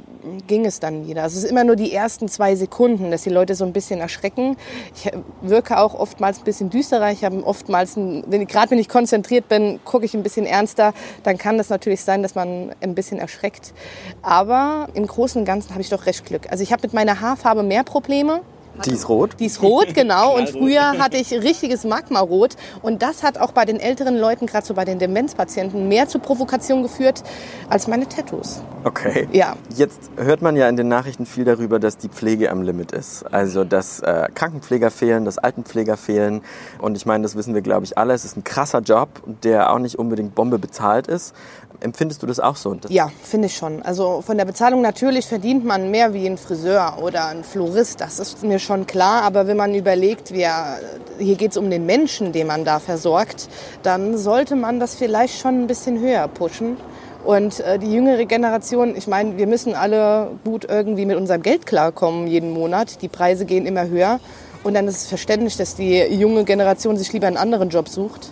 ging 0.48 0.66
es 0.66 0.80
dann 0.80 1.08
wieder. 1.08 1.24
Also 1.24 1.38
es 1.38 1.46
ist 1.46 1.50
immer 1.50 1.64
nur 1.64 1.76
die 1.76 1.94
ersten 1.94 2.28
zwei 2.28 2.56
Sekunden, 2.56 3.12
dass 3.12 3.24
die 3.24 3.30
Leute 3.30 3.56
so 3.56 3.66
ein 3.66 3.74
bisschen 3.74 4.00
erschrecken. 4.00 4.58
Ich 4.96 5.10
wirke 5.42 5.78
auch 5.78 5.94
oftmals 5.94 6.40
ein 6.40 6.44
bisschen 6.44 6.70
düsterer. 6.70 7.12
Ich 7.12 7.24
habe 7.24 7.46
oftmals, 7.46 7.96
wenn 7.96 8.48
gerade 8.48 8.72
wenn 8.72 8.80
ich 8.80 8.90
konzentriert 8.90 9.48
bin, 9.48 9.80
gucke 9.86 10.06
ich 10.06 10.14
ein 10.14 10.24
bisschen 10.24 10.46
ernster. 10.46 10.94
Dann 11.24 11.38
kann 11.38 11.58
das 11.58 11.70
natürlich 11.70 12.02
sein, 12.02 12.24
dass 12.24 12.36
man 12.36 12.74
ein 12.82 12.96
bisschen 12.96 13.20
erschreckt. 13.20 13.74
Aber 14.22 14.90
im 14.94 15.08
Großen 15.08 15.40
und 15.40 15.46
Ganzen 15.46 15.72
habe 15.72 15.82
ich 15.82 15.90
doch 15.90 16.06
recht 16.06 16.26
Glück. 16.26 16.52
Also 16.52 16.64
ich 16.64 16.72
habe 16.72 16.82
mit 16.84 16.94
meiner 16.94 17.22
Haarfarbe 17.22 17.64
mehr 17.64 17.84
Probleme. 17.84 18.42
Die 18.86 18.92
ist 18.92 19.10
rot? 19.10 19.36
Die 19.40 19.46
ist 19.46 19.62
rot, 19.62 19.94
genau. 19.94 20.38
Und 20.38 20.50
früher 20.50 20.98
hatte 20.98 21.18
ich 21.18 21.32
richtiges 21.32 21.84
Magmarot. 21.84 22.56
Und 22.82 23.02
das 23.02 23.24
hat 23.24 23.38
auch 23.38 23.52
bei 23.52 23.66
den 23.66 23.80
älteren 23.80 24.18
Leuten, 24.18 24.46
gerade 24.46 24.66
so 24.66 24.74
bei 24.74 24.86
den 24.86 25.00
Demenzpatienten, 25.00 25.88
mehr 25.88 26.08
zu 26.08 26.20
Provokation 26.20 26.84
geführt 26.84 27.24
als 27.70 27.88
meine 27.88 28.08
Tattoos. 28.08 28.62
Okay. 28.84 29.28
Ja. 29.32 29.56
Jetzt 29.76 30.12
hört 30.16 30.42
man 30.42 30.56
ja 30.56 30.70
in 30.70 30.78
den 30.78 30.88
Nachrichten 30.88 31.26
viel 31.26 31.46
darüber, 31.46 31.80
dass 31.80 31.98
die 31.98 32.10
Pflege 32.10 32.52
am 32.52 32.62
Limit 32.62 32.92
ist. 32.92 33.24
Also, 33.32 33.64
dass 33.64 34.00
äh, 34.00 34.28
Krankenpfleger 34.34 34.92
fehlen, 34.92 35.26
dass 35.26 35.38
Altenpfleger 35.38 35.98
fehlen. 35.98 36.42
Und 36.80 36.96
ich 36.96 37.06
meine, 37.06 37.24
das 37.24 37.36
wissen 37.36 37.54
wir, 37.54 37.62
glaube 37.62 37.86
ich, 37.86 37.98
alle. 37.98 38.14
Es 38.14 38.26
ist 38.26 38.38
ein 38.38 38.44
krasser 38.44 38.80
Job, 38.80 39.10
der 39.44 39.72
auch 39.72 39.80
nicht 39.80 39.98
unbedingt 40.00 40.36
Bombe 40.36 40.60
bezahlt 40.60 41.08
ist. 41.08 41.36
Empfindest 41.80 42.24
du 42.24 42.28
das 42.28 42.40
auch 42.40 42.56
so? 42.56 42.76
Ja, 42.90 43.12
finde 43.22 43.46
ich 43.46 43.56
schon. 43.56 43.84
Also 43.84 44.24
von 44.26 44.38
der 44.38 44.46
Bezahlung 44.46 44.82
natürlich 44.82 45.28
verdient 45.28 45.64
man 45.64 45.92
mehr 45.92 46.12
wie 46.12 46.26
ein 46.26 46.38
Friseur 46.40 46.98
oder 47.04 47.28
ein 47.28 47.44
Florist, 47.44 48.02
das 48.02 48.20
ist 48.20 48.42
mir 48.44 48.58
schon 48.58 48.88
klar. 48.88 49.22
Aber 49.22 49.46
wenn 49.46 49.58
man 49.58 49.76
überlegt, 49.76 50.32
wer, 50.32 50.80
hier 51.20 51.36
geht 51.36 51.52
es 51.52 51.58
um 51.58 51.70
den 51.70 51.86
Menschen, 51.86 52.32
den 52.32 52.48
man 52.48 52.66
da 52.66 52.80
versorgt, 52.80 53.48
dann 53.84 54.18
sollte 54.18 54.56
man 54.56 54.80
das 54.80 54.96
vielleicht 54.96 55.40
schon 55.40 55.64
ein 55.64 55.68
bisschen 55.68 56.00
höher 56.00 56.28
pushen. 56.28 56.78
Und 57.24 57.60
äh, 57.60 57.78
die 57.78 57.94
jüngere 57.94 58.26
Generation, 58.26 58.96
ich 58.96 59.06
meine, 59.06 59.38
wir 59.38 59.46
müssen 59.46 59.76
alle 59.76 60.32
gut 60.46 60.66
irgendwie 60.68 61.06
mit 61.06 61.18
unserem 61.18 61.44
Geld 61.44 61.68
klarkommen 61.68 62.26
jeden 62.26 62.54
Monat. 62.54 63.04
Die 63.04 63.08
Preise 63.08 63.46
gehen 63.46 63.68
immer 63.68 63.88
höher. 63.88 64.20
Und 64.64 64.74
dann 64.74 64.88
ist 64.88 64.98
es 64.98 65.08
verständlich, 65.08 65.58
dass 65.58 65.76
die 65.76 66.00
junge 66.00 66.44
Generation 66.44 66.98
sich 66.98 67.14
lieber 67.14 67.28
einen 67.28 67.38
anderen 67.38 67.70
Job 67.70 67.88
sucht. 67.88 68.32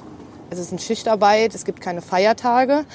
Es 0.49 0.57
ist 0.57 0.71
eine 0.71 0.79
Schichtarbeit, 0.79 1.53
es 1.53 1.63
gibt 1.63 1.81
keine 1.81 2.01
Feiertage 2.01 2.85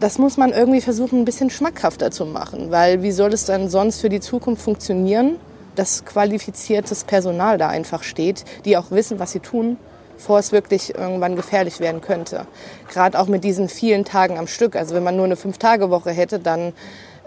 das 0.00 0.18
muss 0.18 0.38
man 0.38 0.52
irgendwie 0.52 0.80
versuchen, 0.80 1.20
ein 1.20 1.24
bisschen 1.24 1.50
schmackhafter 1.50 2.10
zu 2.10 2.24
machen, 2.24 2.70
weil 2.70 3.02
wie 3.02 3.12
soll 3.12 3.32
es 3.32 3.44
dann 3.44 3.68
sonst 3.68 4.00
für 4.00 4.08
die 4.08 4.20
Zukunft 4.20 4.62
funktionieren, 4.62 5.36
dass 5.76 6.04
qualifiziertes 6.04 7.04
Personal 7.04 7.58
da 7.58 7.68
einfach 7.68 8.02
steht, 8.02 8.44
die 8.64 8.76
auch 8.76 8.90
wissen, 8.90 9.18
was 9.18 9.32
sie 9.32 9.40
tun, 9.40 9.76
bevor 10.16 10.38
es 10.38 10.52
wirklich 10.52 10.94
irgendwann 10.94 11.36
gefährlich 11.36 11.80
werden 11.80 12.00
könnte. 12.00 12.46
Gerade 12.90 13.18
auch 13.18 13.26
mit 13.26 13.44
diesen 13.44 13.68
vielen 13.68 14.04
Tagen 14.04 14.38
am 14.38 14.46
Stück. 14.46 14.74
Also 14.74 14.94
wenn 14.94 15.04
man 15.04 15.16
nur 15.16 15.26
eine 15.26 15.36
Fünf-Tage-Woche 15.36 16.10
hätte, 16.10 16.38
dann 16.38 16.72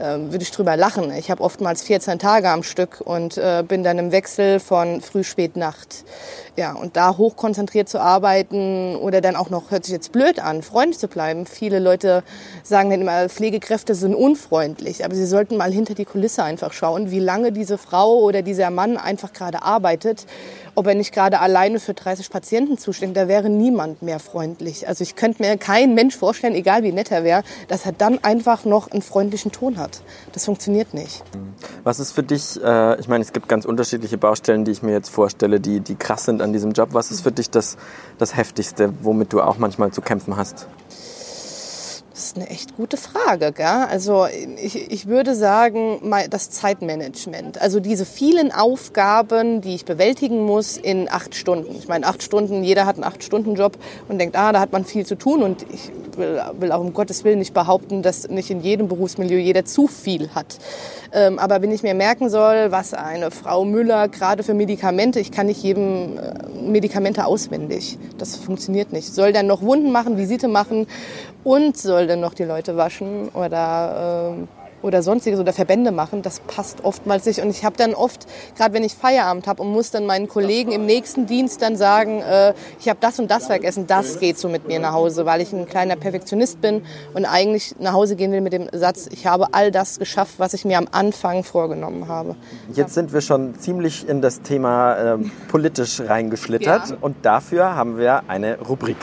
würde 0.03 0.43
ich 0.43 0.51
drüber 0.51 0.75
lachen. 0.75 1.12
Ich 1.13 1.31
habe 1.31 1.41
oftmals 1.41 1.83
14 1.83 2.19
Tage 2.19 2.50
am 2.50 2.63
Stück 2.63 3.01
und 3.01 3.38
äh, 3.38 3.63
bin 3.65 3.83
dann 3.83 3.98
im 3.98 4.12
Wechsel 4.12 4.60
von 4.60 5.01
Früh, 5.01 5.24
Spät, 5.24 5.55
Nacht. 5.55 6.03
Ja, 6.55 6.74
und 6.74 6.98
da 6.98 7.17
hochkonzentriert 7.17 7.89
zu 7.89 8.00
arbeiten 8.00 8.95
oder 8.98 9.22
dann 9.22 9.36
auch 9.36 9.50
noch, 9.50 9.72
hört 9.72 9.86
sich 9.86 9.93
jetzt 9.93 10.12
blöd 10.12 10.39
an, 10.39 10.62
freundlich 10.62 11.00
zu 11.00 11.07
bleiben. 11.07 11.45
Viele 11.45 11.79
Leute 11.79 12.24
sagen 12.62 12.89
dann 12.89 13.01
immer, 13.01 13.29
Pflegekräfte 13.29 13.95
sind 13.95 14.13
unfreundlich, 14.13 15.03
aber 15.03 15.15
sie 15.15 15.25
sollten 15.25 15.57
mal 15.57 15.72
hinter 15.72 15.95
die 15.95 16.05
Kulisse 16.05 16.43
einfach 16.43 16.74
schauen, 16.74 17.10
wie 17.10 17.19
lange 17.19 17.51
diese 17.51 17.77
Frau 17.77 18.19
oder 18.19 18.41
dieser 18.41 18.69
Mann 18.69 18.98
einfach 18.98 19.33
gerade 19.33 19.63
arbeitet 19.63 20.27
ob 20.75 20.87
er 20.87 20.95
nicht 20.95 21.13
gerade 21.13 21.39
alleine 21.39 21.79
für 21.79 21.93
30 21.93 22.29
Patienten 22.29 22.77
zustimmt, 22.77 23.15
da 23.15 23.27
wäre 23.27 23.49
niemand 23.49 24.01
mehr 24.01 24.19
freundlich. 24.19 24.87
Also 24.87 25.03
ich 25.03 25.15
könnte 25.15 25.41
mir 25.43 25.57
keinen 25.57 25.93
Mensch 25.93 26.15
vorstellen, 26.15 26.55
egal 26.55 26.83
wie 26.83 26.91
nett 26.91 27.11
er 27.11 27.23
wäre, 27.23 27.43
dass 27.67 27.85
er 27.85 27.91
dann 27.91 28.23
einfach 28.23 28.65
noch 28.65 28.91
einen 28.91 29.01
freundlichen 29.01 29.51
Ton 29.51 29.77
hat. 29.77 30.01
Das 30.31 30.45
funktioniert 30.45 30.93
nicht. 30.93 31.23
Was 31.83 31.99
ist 31.99 32.11
für 32.11 32.23
dich, 32.23 32.61
äh, 32.63 32.99
ich 32.99 33.07
meine, 33.07 33.23
es 33.23 33.33
gibt 33.33 33.47
ganz 33.47 33.65
unterschiedliche 33.65 34.17
Baustellen, 34.17 34.65
die 34.65 34.71
ich 34.71 34.83
mir 34.83 34.93
jetzt 34.93 35.09
vorstelle, 35.09 35.59
die, 35.59 35.79
die 35.79 35.95
krass 35.95 36.25
sind 36.25 36.41
an 36.41 36.53
diesem 36.53 36.71
Job. 36.71 36.89
Was 36.93 37.11
ist 37.11 37.21
für 37.21 37.31
dich 37.31 37.49
das, 37.49 37.77
das 38.17 38.35
Heftigste, 38.35 38.93
womit 39.01 39.33
du 39.33 39.41
auch 39.41 39.57
manchmal 39.57 39.91
zu 39.91 40.01
kämpfen 40.01 40.37
hast? 40.37 40.67
Das 42.13 42.25
ist 42.25 42.36
eine 42.36 42.48
echt 42.48 42.77
gute 42.77 42.96
Frage. 42.96 43.51
Gell? 43.53 43.65
Also 43.65 44.27
ich, 44.62 44.91
ich 44.91 45.08
würde 45.08 45.34
sagen, 45.34 46.00
das 46.29 46.51
Zeitmanagement. 46.51 47.60
Also 47.60 47.79
diese 47.79 48.05
vielen 48.05 48.51
Aufgaben, 48.51 49.62
die 49.62 49.74
ich 49.74 49.84
bewältigen 49.84 50.46
muss 50.46 50.77
in 50.77 51.10
acht 51.10 51.34
Stunden. 51.34 51.75
Ich 51.75 51.88
meine, 51.88 52.05
acht 52.05 52.22
Stunden, 52.22 52.63
jeder 52.63 52.86
hat 52.86 52.98
einen 52.98 53.03
Acht-Stunden-Job 53.03 53.79
und 54.10 54.20
denkt, 54.20 54.36
ah, 54.36 54.51
da 54.51 54.60
hat 54.60 54.72
man 54.72 54.86
viel 54.86 55.08
zu 55.08 55.15
tun. 55.15 55.41
Und 55.41 55.65
ich 55.74 55.91
will, 56.15 56.39
will 56.60 56.72
auch 56.72 56.82
um 56.82 56.93
Gottes 56.93 57.24
Willen 57.24 57.39
nicht 57.39 57.55
behaupten, 57.55 58.03
dass 58.03 58.29
nicht 58.29 58.51
in 58.51 58.62
jedem 58.62 58.88
Berufsmilieu 58.88 59.39
jeder 59.39 59.65
zu 59.65 59.88
viel 59.88 60.29
hat. 60.36 60.60
Ähm, 61.13 61.39
aber 61.39 61.63
wenn 61.63 61.72
ich 61.72 61.82
mir 61.82 61.96
merken 61.96 62.29
soll, 62.29 62.72
was 62.72 62.93
eine 62.93 63.32
Frau 63.32 63.65
Müller 63.65 64.08
gerade 64.08 64.43
für 64.43 64.53
Medikamente, 64.53 65.20
ich 65.20 65.32
kann 65.32 65.48
nicht 65.48 65.63
jedem 65.63 66.20
äh, 66.20 66.34
Medikamente 66.72 67.25
auswendig. 67.25 67.98
Das 68.17 68.36
funktioniert 68.36 68.93
nicht. 68.93 69.13
Soll 69.13 69.34
dann 69.34 69.48
noch 69.48 69.62
Wunden 69.62 69.91
machen, 69.91 70.17
Visite 70.17 70.48
machen 70.48 70.88
und 71.43 71.77
soll 71.77 72.08
dann 72.08 72.20
noch 72.20 72.34
die 72.34 72.43
Leute 72.43 72.77
waschen 72.77 73.29
oder 73.29 74.36
äh, 74.38 74.62
oder 74.83 75.01
sonstiges 75.01 75.39
oder 75.39 75.53
Verbände 75.53 75.91
machen, 75.91 76.21
das 76.21 76.41
passt 76.41 76.83
oftmals 76.83 77.25
nicht. 77.25 77.39
Und 77.39 77.49
ich 77.49 77.65
habe 77.65 77.75
dann 77.77 77.95
oft, 77.95 78.27
gerade 78.55 78.73
wenn 78.73 78.83
ich 78.83 78.93
Feierabend 78.93 79.47
habe 79.47 79.63
und 79.63 79.71
muss 79.71 79.89
dann 79.89 80.05
meinen 80.05 80.27
Kollegen 80.27 80.71
im 80.71 80.85
nächsten 80.85 81.25
Dienst 81.25 81.61
dann 81.61 81.75
sagen, 81.75 82.21
äh, 82.21 82.53
ich 82.79 82.89
habe 82.89 82.99
das 83.01 83.19
und 83.19 83.31
das 83.31 83.47
vergessen, 83.47 83.87
das 83.87 84.19
geht 84.19 84.37
so 84.37 84.49
mit 84.49 84.67
mir 84.67 84.79
nach 84.79 84.93
Hause, 84.93 85.25
weil 85.25 85.41
ich 85.41 85.51
ein 85.53 85.67
kleiner 85.67 85.95
Perfektionist 85.95 86.61
bin 86.61 86.83
und 87.13 87.25
eigentlich 87.25 87.75
nach 87.79 87.93
Hause 87.93 88.15
gehen 88.15 88.31
will 88.31 88.41
mit 88.41 88.53
dem 88.53 88.67
Satz, 88.73 89.07
ich 89.11 89.25
habe 89.25 89.47
all 89.53 89.71
das 89.71 89.99
geschafft, 89.99 90.35
was 90.37 90.53
ich 90.53 90.65
mir 90.65 90.77
am 90.77 90.87
Anfang 90.91 91.43
vorgenommen 91.43 92.07
habe. 92.07 92.35
Jetzt 92.73 92.93
sind 92.93 93.13
wir 93.13 93.21
schon 93.21 93.57
ziemlich 93.57 94.07
in 94.07 94.21
das 94.21 94.41
Thema 94.41 95.15
äh, 95.15 95.17
politisch 95.49 96.01
reingeschlittert 96.01 96.89
ja. 96.89 96.97
und 96.99 97.15
dafür 97.23 97.75
haben 97.75 97.97
wir 97.97 98.23
eine 98.27 98.59
Rubrik. 98.59 98.97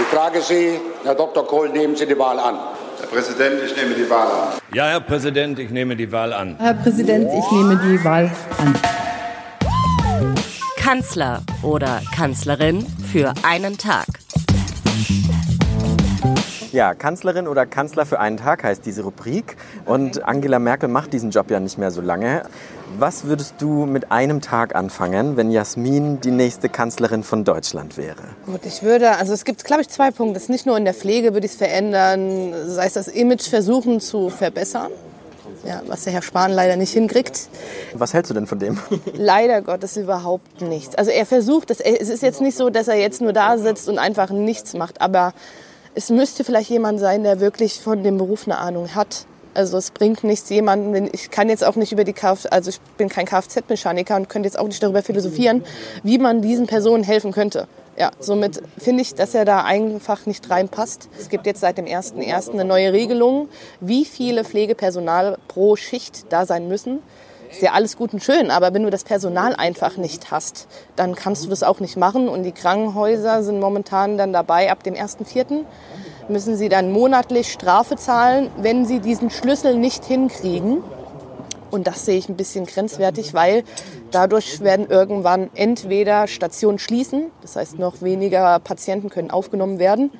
Ich 0.00 0.06
frage 0.06 0.40
Sie, 0.40 0.80
Herr 1.04 1.14
Dr. 1.14 1.46
Kohl, 1.46 1.68
nehmen 1.68 1.94
Sie 1.96 2.06
die 2.06 2.18
Wahl 2.18 2.38
an. 2.38 2.58
Herr 3.00 3.08
Präsident, 3.08 3.62
ich 3.64 3.74
nehme 3.74 3.94
die 3.94 4.10
Wahl 4.10 4.26
an. 4.30 4.60
Ja, 4.74 4.88
Herr 4.88 5.00
Präsident, 5.00 5.58
ich 5.58 5.70
nehme 5.70 5.96
die 5.96 6.12
Wahl 6.12 6.34
an. 6.34 6.56
Herr 6.58 6.74
Präsident, 6.74 7.30
ich 7.32 7.50
nehme 7.50 7.80
die 7.82 8.04
Wahl 8.04 8.30
an. 8.58 8.74
Kanzler 10.76 11.40
oder 11.62 12.02
Kanzlerin 12.14 12.86
für 13.10 13.32
einen 13.42 13.78
Tag. 13.78 14.06
Ja, 16.72 16.94
Kanzlerin 16.94 17.48
oder 17.48 17.66
Kanzler 17.66 18.06
für 18.06 18.20
einen 18.20 18.36
Tag 18.36 18.62
heißt 18.62 18.86
diese 18.86 19.02
Rubrik. 19.02 19.56
Und 19.86 20.24
Angela 20.24 20.60
Merkel 20.60 20.88
macht 20.88 21.12
diesen 21.12 21.30
Job 21.30 21.50
ja 21.50 21.58
nicht 21.58 21.78
mehr 21.78 21.90
so 21.90 22.00
lange. 22.00 22.44
Was 22.98 23.24
würdest 23.24 23.54
du 23.58 23.86
mit 23.86 24.12
einem 24.12 24.40
Tag 24.40 24.76
anfangen, 24.76 25.36
wenn 25.36 25.50
Jasmin 25.50 26.20
die 26.20 26.30
nächste 26.30 26.68
Kanzlerin 26.68 27.24
von 27.24 27.44
Deutschland 27.44 27.96
wäre? 27.96 28.22
Gut, 28.46 28.60
ich 28.64 28.82
würde, 28.82 29.16
also 29.16 29.32
es 29.32 29.44
gibt, 29.44 29.64
glaube 29.64 29.82
ich, 29.82 29.88
zwei 29.88 30.12
Punkte. 30.12 30.34
Das 30.34 30.44
ist 30.44 30.48
nicht 30.48 30.66
nur 30.66 30.76
in 30.76 30.84
der 30.84 30.94
Pflege 30.94 31.32
würde 31.34 31.46
ich 31.46 31.52
es 31.52 31.58
verändern, 31.58 32.52
sei 32.66 32.86
es 32.86 32.92
das 32.92 33.08
Image 33.08 33.48
versuchen 33.48 34.00
zu 34.00 34.28
verbessern. 34.28 34.90
Ja, 35.64 35.82
was 35.88 36.04
der 36.04 36.12
Herr 36.12 36.22
Spahn 36.22 36.52
leider 36.52 36.76
nicht 36.76 36.92
hinkriegt. 36.92 37.48
Was 37.94 38.14
hältst 38.14 38.30
du 38.30 38.34
denn 38.34 38.46
von 38.46 38.58
dem? 38.58 38.78
Leider 39.12 39.60
Gottes 39.60 39.96
überhaupt 39.96 40.62
nichts. 40.62 40.94
Also 40.94 41.10
er 41.10 41.26
versucht, 41.26 41.70
es 41.70 41.80
ist 41.80 42.22
jetzt 42.22 42.40
nicht 42.40 42.56
so, 42.56 42.70
dass 42.70 42.88
er 42.88 42.96
jetzt 42.96 43.20
nur 43.20 43.32
da 43.32 43.58
sitzt 43.58 43.88
und 43.88 43.98
einfach 43.98 44.30
nichts 44.30 44.72
macht, 44.74 45.00
aber 45.02 45.34
es 45.94 46.10
müsste 46.10 46.44
vielleicht 46.44 46.70
jemand 46.70 47.00
sein, 47.00 47.22
der 47.22 47.40
wirklich 47.40 47.80
von 47.80 48.02
dem 48.02 48.18
Beruf 48.18 48.46
eine 48.46 48.58
Ahnung 48.58 48.94
hat 48.94 49.26
also 49.54 49.78
es 49.78 49.90
bringt 49.90 50.24
nichts 50.24 50.48
jemanden, 50.50 51.08
ich 51.12 51.30
kann 51.30 51.48
jetzt 51.48 51.64
auch 51.64 51.76
nicht 51.76 51.92
über 51.92 52.04
die 52.04 52.12
Kfz, 52.12 52.46
also 52.50 52.70
ich 52.70 52.80
bin 52.96 53.08
kein 53.08 53.26
Kfz-Mechaniker 53.26 54.16
und 54.16 54.28
könnte 54.28 54.46
jetzt 54.46 54.58
auch 54.58 54.66
nicht 54.66 54.82
darüber 54.82 55.02
philosophieren, 55.02 55.64
wie 56.02 56.18
man 56.18 56.42
diesen 56.42 56.66
Personen 56.66 57.02
helfen 57.02 57.32
könnte. 57.32 57.66
Ja, 57.96 58.12
somit 58.18 58.62
finde 58.78 59.02
ich, 59.02 59.14
dass 59.14 59.34
er 59.34 59.44
da 59.44 59.64
einfach 59.64 60.24
nicht 60.24 60.48
reinpasst. 60.48 61.08
Es 61.18 61.28
gibt 61.28 61.46
jetzt 61.46 61.60
seit 61.60 61.76
dem 61.76 61.84
1.1. 61.84 62.52
eine 62.52 62.64
neue 62.64 62.92
Regelung, 62.92 63.48
wie 63.80 64.04
viele 64.04 64.44
Pflegepersonal 64.44 65.36
pro 65.48 65.76
Schicht 65.76 66.32
da 66.32 66.46
sein 66.46 66.68
müssen. 66.68 67.00
Ist 67.50 67.62
ja 67.62 67.72
alles 67.72 67.96
gut 67.96 68.12
und 68.12 68.22
schön, 68.22 68.50
aber 68.50 68.72
wenn 68.74 68.84
du 68.84 68.90
das 68.90 69.02
Personal 69.02 69.56
einfach 69.56 69.96
nicht 69.96 70.30
hast, 70.30 70.68
dann 70.94 71.16
kannst 71.16 71.44
du 71.44 71.48
das 71.48 71.62
auch 71.62 71.80
nicht 71.80 71.96
machen. 71.96 72.28
Und 72.28 72.44
die 72.44 72.52
Krankenhäuser 72.52 73.42
sind 73.42 73.58
momentan 73.58 74.16
dann 74.16 74.32
dabei, 74.32 74.70
ab 74.70 74.84
dem 74.84 74.94
1.4 74.94 75.64
müssen 76.28 76.56
sie 76.56 76.68
dann 76.68 76.92
monatlich 76.92 77.50
Strafe 77.52 77.96
zahlen, 77.96 78.50
wenn 78.56 78.86
sie 78.86 79.00
diesen 79.00 79.30
Schlüssel 79.30 79.74
nicht 79.74 80.04
hinkriegen. 80.04 80.82
Und 81.72 81.86
das 81.86 82.04
sehe 82.04 82.18
ich 82.18 82.28
ein 82.28 82.36
bisschen 82.36 82.66
grenzwertig, 82.66 83.34
weil 83.34 83.64
dadurch 84.10 84.60
werden 84.60 84.88
irgendwann 84.88 85.50
entweder 85.54 86.28
Stationen 86.28 86.78
schließen, 86.78 87.30
das 87.42 87.56
heißt 87.56 87.78
noch 87.78 88.00
weniger 88.00 88.58
Patienten 88.60 89.08
können 89.08 89.30
aufgenommen 89.30 89.78
werden, 89.78 90.10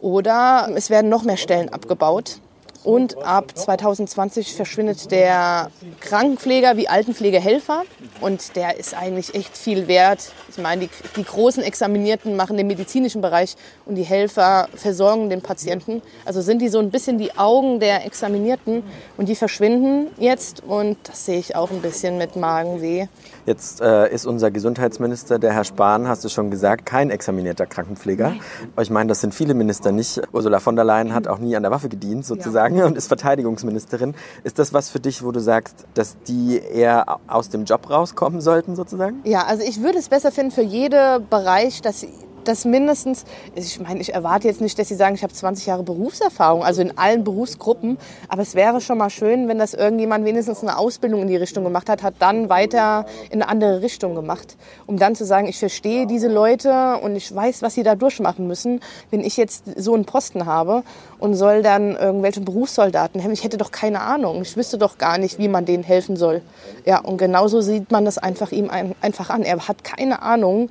oder 0.00 0.70
es 0.74 0.88
werden 0.90 1.10
noch 1.10 1.22
mehr 1.22 1.36
Stellen 1.36 1.68
abgebaut. 1.68 2.38
Und 2.82 3.22
ab 3.22 3.52
2020 3.54 4.54
verschwindet 4.54 5.10
der 5.10 5.70
Krankenpfleger 6.00 6.76
wie 6.76 6.88
Altenpflegehelfer. 6.88 7.82
Und 8.20 8.56
der 8.56 8.78
ist 8.78 8.94
eigentlich 8.94 9.34
echt 9.34 9.56
viel 9.56 9.86
wert. 9.86 10.32
Ich 10.48 10.58
meine, 10.58 10.82
die, 10.82 10.90
die, 11.16 11.24
großen 11.24 11.62
Examinierten 11.62 12.36
machen 12.36 12.56
den 12.56 12.66
medizinischen 12.66 13.20
Bereich 13.20 13.56
und 13.84 13.96
die 13.96 14.02
Helfer 14.02 14.68
versorgen 14.74 15.28
den 15.28 15.42
Patienten. 15.42 16.00
Also 16.24 16.40
sind 16.40 16.62
die 16.62 16.68
so 16.68 16.78
ein 16.78 16.90
bisschen 16.90 17.18
die 17.18 17.36
Augen 17.36 17.80
der 17.80 18.06
Examinierten 18.06 18.82
und 19.18 19.28
die 19.28 19.34
verschwinden 19.34 20.06
jetzt. 20.18 20.62
Und 20.62 20.96
das 21.04 21.26
sehe 21.26 21.38
ich 21.38 21.56
auch 21.56 21.70
ein 21.70 21.82
bisschen 21.82 22.16
mit 22.16 22.36
Magenweh. 22.36 23.08
Jetzt 23.44 23.82
äh, 23.82 24.12
ist 24.12 24.26
unser 24.26 24.50
Gesundheitsminister, 24.50 25.38
der 25.38 25.52
Herr 25.52 25.64
Spahn, 25.64 26.08
hast 26.08 26.24
du 26.24 26.28
schon 26.30 26.50
gesagt, 26.50 26.86
kein 26.86 27.10
examinierter 27.10 27.66
Krankenpfleger. 27.66 28.30
Nein. 28.30 28.40
Ich 28.80 28.90
meine, 28.90 29.08
das 29.08 29.20
sind 29.20 29.34
viele 29.34 29.52
Minister 29.52 29.92
nicht. 29.92 30.20
Ursula 30.32 30.60
von 30.60 30.76
der 30.76 30.84
Leyen 30.84 31.14
hat 31.14 31.28
auch 31.28 31.38
nie 31.38 31.56
an 31.56 31.62
der 31.62 31.72
Waffe 31.72 31.88
gedient, 31.88 32.24
sozusagen. 32.24 32.69
Ja 32.69 32.69
sagen 32.78 32.86
und 32.90 32.96
ist 32.96 33.08
Verteidigungsministerin. 33.08 34.14
Ist 34.44 34.58
das 34.58 34.72
was 34.72 34.90
für 34.90 35.00
dich, 35.00 35.24
wo 35.24 35.32
du 35.32 35.40
sagst, 35.40 35.86
dass 35.94 36.16
die 36.26 36.58
eher 36.58 37.18
aus 37.26 37.48
dem 37.48 37.64
Job 37.64 37.90
rauskommen 37.90 38.40
sollten 38.40 38.76
sozusagen? 38.76 39.20
Ja, 39.24 39.44
also 39.44 39.62
ich 39.64 39.82
würde 39.82 39.98
es 39.98 40.08
besser 40.08 40.32
finden 40.32 40.50
für 40.50 40.62
jeden 40.62 41.28
Bereich, 41.28 41.82
dass 41.82 42.06
dass 42.50 42.64
mindestens, 42.64 43.24
ich 43.54 43.80
meine, 43.80 44.00
ich 44.00 44.12
erwarte 44.12 44.48
jetzt 44.48 44.60
nicht, 44.60 44.76
dass 44.76 44.88
Sie 44.88 44.96
sagen, 44.96 45.14
ich 45.14 45.22
habe 45.22 45.32
20 45.32 45.66
Jahre 45.66 45.84
Berufserfahrung, 45.84 46.64
also 46.64 46.82
in 46.82 46.98
allen 46.98 47.22
Berufsgruppen, 47.22 47.96
aber 48.28 48.42
es 48.42 48.56
wäre 48.56 48.80
schon 48.80 48.98
mal 48.98 49.08
schön, 49.08 49.46
wenn 49.46 49.58
das 49.58 49.72
irgendjemand 49.72 50.24
wenigstens 50.24 50.62
eine 50.62 50.76
Ausbildung 50.76 51.22
in 51.22 51.28
die 51.28 51.36
Richtung 51.36 51.62
gemacht 51.62 51.88
hat, 51.88 52.02
hat 52.02 52.14
dann 52.18 52.48
weiter 52.48 53.06
in 53.30 53.40
eine 53.40 53.48
andere 53.48 53.82
Richtung 53.82 54.16
gemacht, 54.16 54.56
um 54.86 54.98
dann 54.98 55.14
zu 55.14 55.24
sagen, 55.24 55.46
ich 55.46 55.60
verstehe 55.60 56.08
diese 56.08 56.26
Leute 56.26 56.96
und 57.02 57.14
ich 57.14 57.32
weiß, 57.32 57.62
was 57.62 57.74
sie 57.74 57.84
da 57.84 57.94
durchmachen 57.94 58.48
müssen. 58.48 58.80
Wenn 59.10 59.20
ich 59.20 59.36
jetzt 59.36 59.64
so 59.80 59.94
einen 59.94 60.04
Posten 60.04 60.44
habe 60.44 60.82
und 61.20 61.34
soll 61.34 61.62
dann 61.62 61.94
irgendwelche 61.94 62.40
Berufssoldaten 62.40 63.20
helfen, 63.20 63.34
ich 63.34 63.44
hätte 63.44 63.58
doch 63.58 63.70
keine 63.70 64.00
Ahnung, 64.00 64.42
ich 64.42 64.56
wüsste 64.56 64.76
doch 64.76 64.98
gar 64.98 65.18
nicht, 65.18 65.38
wie 65.38 65.46
man 65.46 65.66
denen 65.66 65.84
helfen 65.84 66.16
soll. 66.16 66.42
Ja, 66.84 66.98
und 66.98 67.18
genauso 67.18 67.60
sieht 67.60 67.92
man 67.92 68.04
das 68.04 68.18
einfach 68.18 68.50
ihm 68.50 68.70
einfach 69.00 69.30
an. 69.30 69.44
Er 69.44 69.68
hat 69.68 69.84
keine 69.84 70.22
Ahnung 70.22 70.68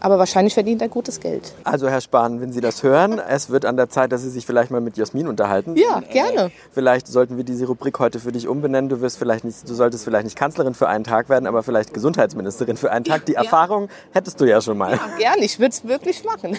aber 0.00 0.18
wahrscheinlich 0.18 0.54
verdient 0.54 0.82
er 0.82 0.88
gutes 0.88 1.20
Geld. 1.20 1.52
Also 1.64 1.88
Herr 1.88 2.00
Spahn, 2.00 2.40
wenn 2.40 2.52
Sie 2.52 2.60
das 2.60 2.82
hören, 2.82 3.18
es 3.18 3.50
wird 3.50 3.64
an 3.64 3.76
der 3.76 3.88
Zeit, 3.88 4.12
dass 4.12 4.22
Sie 4.22 4.30
sich 4.30 4.46
vielleicht 4.46 4.70
mal 4.70 4.80
mit 4.80 4.96
Jasmin 4.96 5.26
unterhalten. 5.28 5.76
Ja, 5.76 6.00
gerne. 6.00 6.50
Vielleicht 6.72 7.08
sollten 7.08 7.36
wir 7.36 7.44
diese 7.44 7.66
Rubrik 7.66 7.98
heute 7.98 8.20
für 8.20 8.32
dich 8.32 8.48
umbenennen. 8.48 8.88
Du 8.88 9.00
wirst 9.00 9.18
vielleicht 9.18 9.44
nicht, 9.44 9.68
du 9.68 9.74
solltest 9.74 10.04
vielleicht 10.04 10.24
nicht 10.24 10.36
Kanzlerin 10.36 10.74
für 10.74 10.88
einen 10.88 11.04
Tag 11.04 11.28
werden, 11.28 11.46
aber 11.46 11.62
vielleicht 11.62 11.92
Gesundheitsministerin 11.94 12.76
für 12.76 12.90
einen 12.90 13.04
Tag. 13.04 13.26
Die 13.26 13.32
ja. 13.32 13.42
Erfahrung 13.42 13.88
hättest 14.12 14.40
du 14.40 14.44
ja 14.44 14.60
schon 14.60 14.78
mal. 14.78 14.92
Ja, 14.92 15.00
gerne. 15.18 15.44
Ich 15.44 15.58
würde 15.58 15.70
es 15.70 15.84
wirklich 15.86 16.24
machen. 16.24 16.58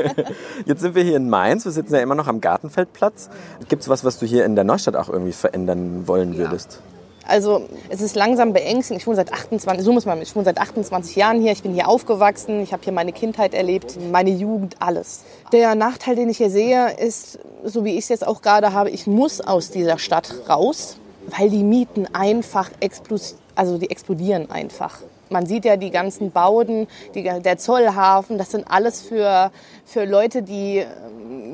Jetzt 0.66 0.80
sind 0.80 0.94
wir 0.94 1.02
hier 1.02 1.16
in 1.16 1.28
Mainz. 1.28 1.64
Wir 1.64 1.72
sitzen 1.72 1.94
ja 1.94 2.00
immer 2.00 2.14
noch 2.14 2.26
am 2.26 2.40
Gartenfeldplatz. 2.40 3.30
Gibt 3.68 3.82
es 3.82 3.88
was, 3.88 4.04
was 4.04 4.18
du 4.18 4.26
hier 4.26 4.44
in 4.44 4.54
der 4.54 4.64
Neustadt 4.64 4.96
auch 4.96 5.08
irgendwie 5.08 5.32
verändern 5.32 6.06
wollen 6.06 6.36
würdest? 6.36 6.80
Ja. 6.82 6.99
Also 7.30 7.68
es 7.88 8.00
ist 8.00 8.16
langsam 8.16 8.52
beängstigend. 8.52 9.00
Ich 9.00 9.06
wohne 9.06 9.14
seit 9.14 9.32
28, 9.32 9.84
so 9.84 9.92
muss 9.92 10.04
man, 10.04 10.20
ich 10.20 10.34
wohne 10.34 10.44
seit 10.44 10.58
28 10.58 11.14
Jahren 11.14 11.40
hier. 11.40 11.52
Ich 11.52 11.62
bin 11.62 11.72
hier 11.72 11.88
aufgewachsen. 11.88 12.60
Ich 12.60 12.72
habe 12.72 12.82
hier 12.82 12.92
meine 12.92 13.12
Kindheit 13.12 13.54
erlebt, 13.54 13.96
meine 14.10 14.30
Jugend, 14.30 14.76
alles. 14.80 15.22
Der 15.52 15.76
Nachteil, 15.76 16.16
den 16.16 16.28
ich 16.28 16.38
hier 16.38 16.50
sehe, 16.50 16.92
ist, 16.98 17.38
so 17.64 17.84
wie 17.84 17.92
ich 17.92 18.00
es 18.00 18.08
jetzt 18.08 18.26
auch 18.26 18.42
gerade 18.42 18.72
habe, 18.72 18.90
ich 18.90 19.06
muss 19.06 19.40
aus 19.40 19.70
dieser 19.70 19.98
Stadt 19.98 20.34
raus, 20.48 20.96
weil 21.38 21.50
die 21.50 21.62
Mieten 21.62 22.08
einfach 22.12 22.68
explodieren, 22.80 23.38
also 23.54 23.78
die 23.78 23.90
explodieren 23.90 24.50
einfach. 24.50 25.00
Man 25.28 25.46
sieht 25.46 25.64
ja 25.64 25.76
die 25.76 25.92
ganzen 25.92 26.32
Bauten, 26.32 26.88
die, 27.14 27.22
der 27.22 27.58
Zollhafen, 27.58 28.38
das 28.38 28.50
sind 28.50 28.68
alles 28.68 29.02
für, 29.02 29.52
für 29.84 30.04
Leute, 30.04 30.42
die 30.42 30.84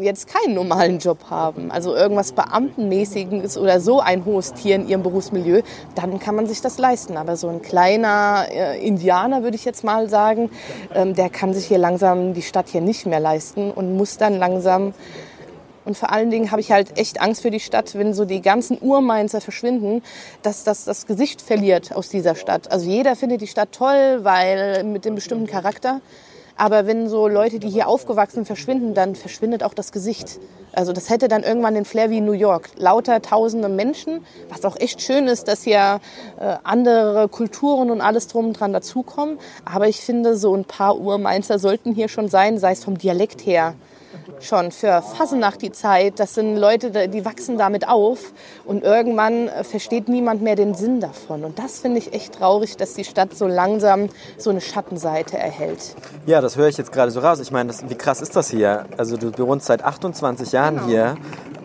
jetzt 0.01 0.29
keinen 0.29 0.55
normalen 0.55 0.99
Job 0.99 1.31
haben, 1.31 1.71
also 1.71 1.95
irgendwas 1.95 2.33
Beamtenmäßiges 2.33 3.59
oder 3.59 3.81
so 3.81 4.01
ein 4.01 4.25
hohes 4.25 4.53
Tier 4.55 4.77
in 4.77 4.89
ihrem 4.89 5.03
Berufsmilieu, 5.03 5.63
dann 5.95 6.19
kann 6.19 6.35
man 6.35 6.47
sich 6.47 6.61
das 6.61 6.79
leisten. 6.79 7.17
Aber 7.17 7.37
so 7.37 7.49
ein 7.49 7.63
kleiner 7.63 8.47
äh, 8.51 8.85
Indianer, 8.87 9.43
würde 9.43 9.57
ich 9.57 9.65
jetzt 9.65 9.85
mal 9.85 10.09
sagen, 10.09 10.51
ähm, 10.95 11.15
der 11.15 11.31
kann 11.31 11.55
sich 11.55 11.67
hier 11.67 11.79
langsam 11.79 12.35
die 12.35 12.43
Stadt 12.43 12.69
hier 12.69 12.81
nicht 12.81 13.07
mehr 13.07 13.21
leisten 13.21 13.71
und 13.71 13.97
muss 13.97 14.17
dann 14.17 14.39
langsam 14.39 14.95
und 15.87 15.97
vor 15.97 16.11
allen 16.11 16.31
Dingen 16.31 16.51
habe 16.51 16.61
ich 16.61 16.73
halt 16.73 16.99
echt 16.99 17.21
Angst 17.21 17.43
für 17.43 17.53
die 17.53 17.61
Stadt, 17.61 17.95
wenn 17.95 18.13
so 18.13 18.25
die 18.25 18.43
ganzen 18.43 18.77
Urmainzer 18.81 19.41
verschwinden, 19.41 20.03
dass 20.43 20.65
das 20.65 20.85
das 20.85 21.07
Gesicht 21.07 21.41
verliert 21.41 21.95
aus 21.95 22.09
dieser 22.09 22.35
Stadt. 22.35 22.73
Also 22.73 22.91
jeder 22.91 23.15
findet 23.15 23.41
die 23.41 23.47
Stadt 23.47 23.71
toll, 23.71 24.19
weil 24.23 24.83
mit 24.83 25.05
dem 25.05 25.15
bestimmten 25.15 25.47
Charakter. 25.47 26.01
Aber 26.57 26.87
wenn 26.87 27.09
so 27.09 27.29
Leute, 27.29 27.59
die 27.59 27.69
hier 27.69 27.87
aufgewachsen 27.87 28.47
verschwinden, 28.47 28.95
dann 28.95 29.15
verschwindet 29.15 29.63
auch 29.63 29.75
das 29.75 29.93
Gesicht. 29.93 30.41
Also 30.73 30.93
das 30.93 31.11
hätte 31.11 31.29
dann 31.29 31.43
irgendwann 31.43 31.75
den 31.75 31.85
Flair 31.85 32.11
wie 32.11 32.21
New 32.21 32.33
York. 32.33 32.71
Lauter 32.77 33.23
tausende 33.23 33.69
Menschen, 33.69 34.25
was 34.49 34.65
auch 34.65 34.77
echt 34.79 35.03
schön 35.03 35.27
ist, 35.27 35.49
dass 35.49 35.63
hier 35.63 36.01
äh, 36.41 36.57
andere 36.65 37.29
Kulturen 37.29 37.91
und 37.91 38.01
alles 38.01 38.29
drum 38.29 38.49
und 38.49 38.61
dran 38.61 38.73
dazukommen. 38.73 39.39
Aber 39.65 39.89
ich 39.89 40.01
finde, 40.01 40.37
so 40.37 40.55
ein 40.55 40.65
paar 40.65 40.99
Urmainzer 40.99 41.59
sollten 41.59 41.95
hier 41.95 42.09
schon 42.09 42.29
sein, 42.29 42.59
sei 42.59 42.73
es 42.73 42.85
vom 42.85 42.99
Dialekt 42.99 43.45
her 43.47 43.75
schon 44.41 44.71
für 44.73 45.03
Fasnacht 45.03 45.63
die 45.63 45.73
Zeit. 45.73 46.19
Das 46.21 46.35
sind 46.35 46.57
Leute, 46.57 47.09
die 47.09 47.25
wachsen 47.25 47.59
damit 47.59 47.89
auf 47.89 48.33
und 48.65 48.85
irgendwann 48.85 49.49
äh, 49.49 49.65
versteht 49.65 50.09
niemand 50.09 50.43
mehr 50.43 50.57
den 50.57 50.75
Sinn 50.75 51.01
davon. 51.01 51.45
Und 51.45 51.59
das 51.59 51.81
finde 51.81 51.99
ich 51.99 52.13
echt 52.13 52.35
traurig, 52.35 52.77
dass 52.77 52.95
die 52.95 53.05
Stadt 53.05 53.35
so 53.35 53.47
langsam 53.47 54.09
so 54.39 54.51
eine 54.51 54.61
Schattenseite 54.61 55.39
erhält. 55.39 55.95
Ja, 56.27 56.41
das 56.41 56.57
höre 56.57 56.69
ich 56.69 56.77
jetzt 56.77 56.93
gerade 56.93 57.11
so 57.11 57.21
raus. 57.21 57.41
Ich 57.41 57.51
meine, 57.51 57.69
das, 57.69 57.89
wie 57.89 57.95
krass 57.95 58.21
ist 58.21 58.37
das 58.37 58.51
hier? 58.51 58.87
Also 58.97 59.17
du 59.17 59.47
wohnst 59.47 59.67
seit 59.67 59.85
28 59.85 60.53
Jahren 60.53 60.77
genau. 60.77 60.89
hier 60.89 61.17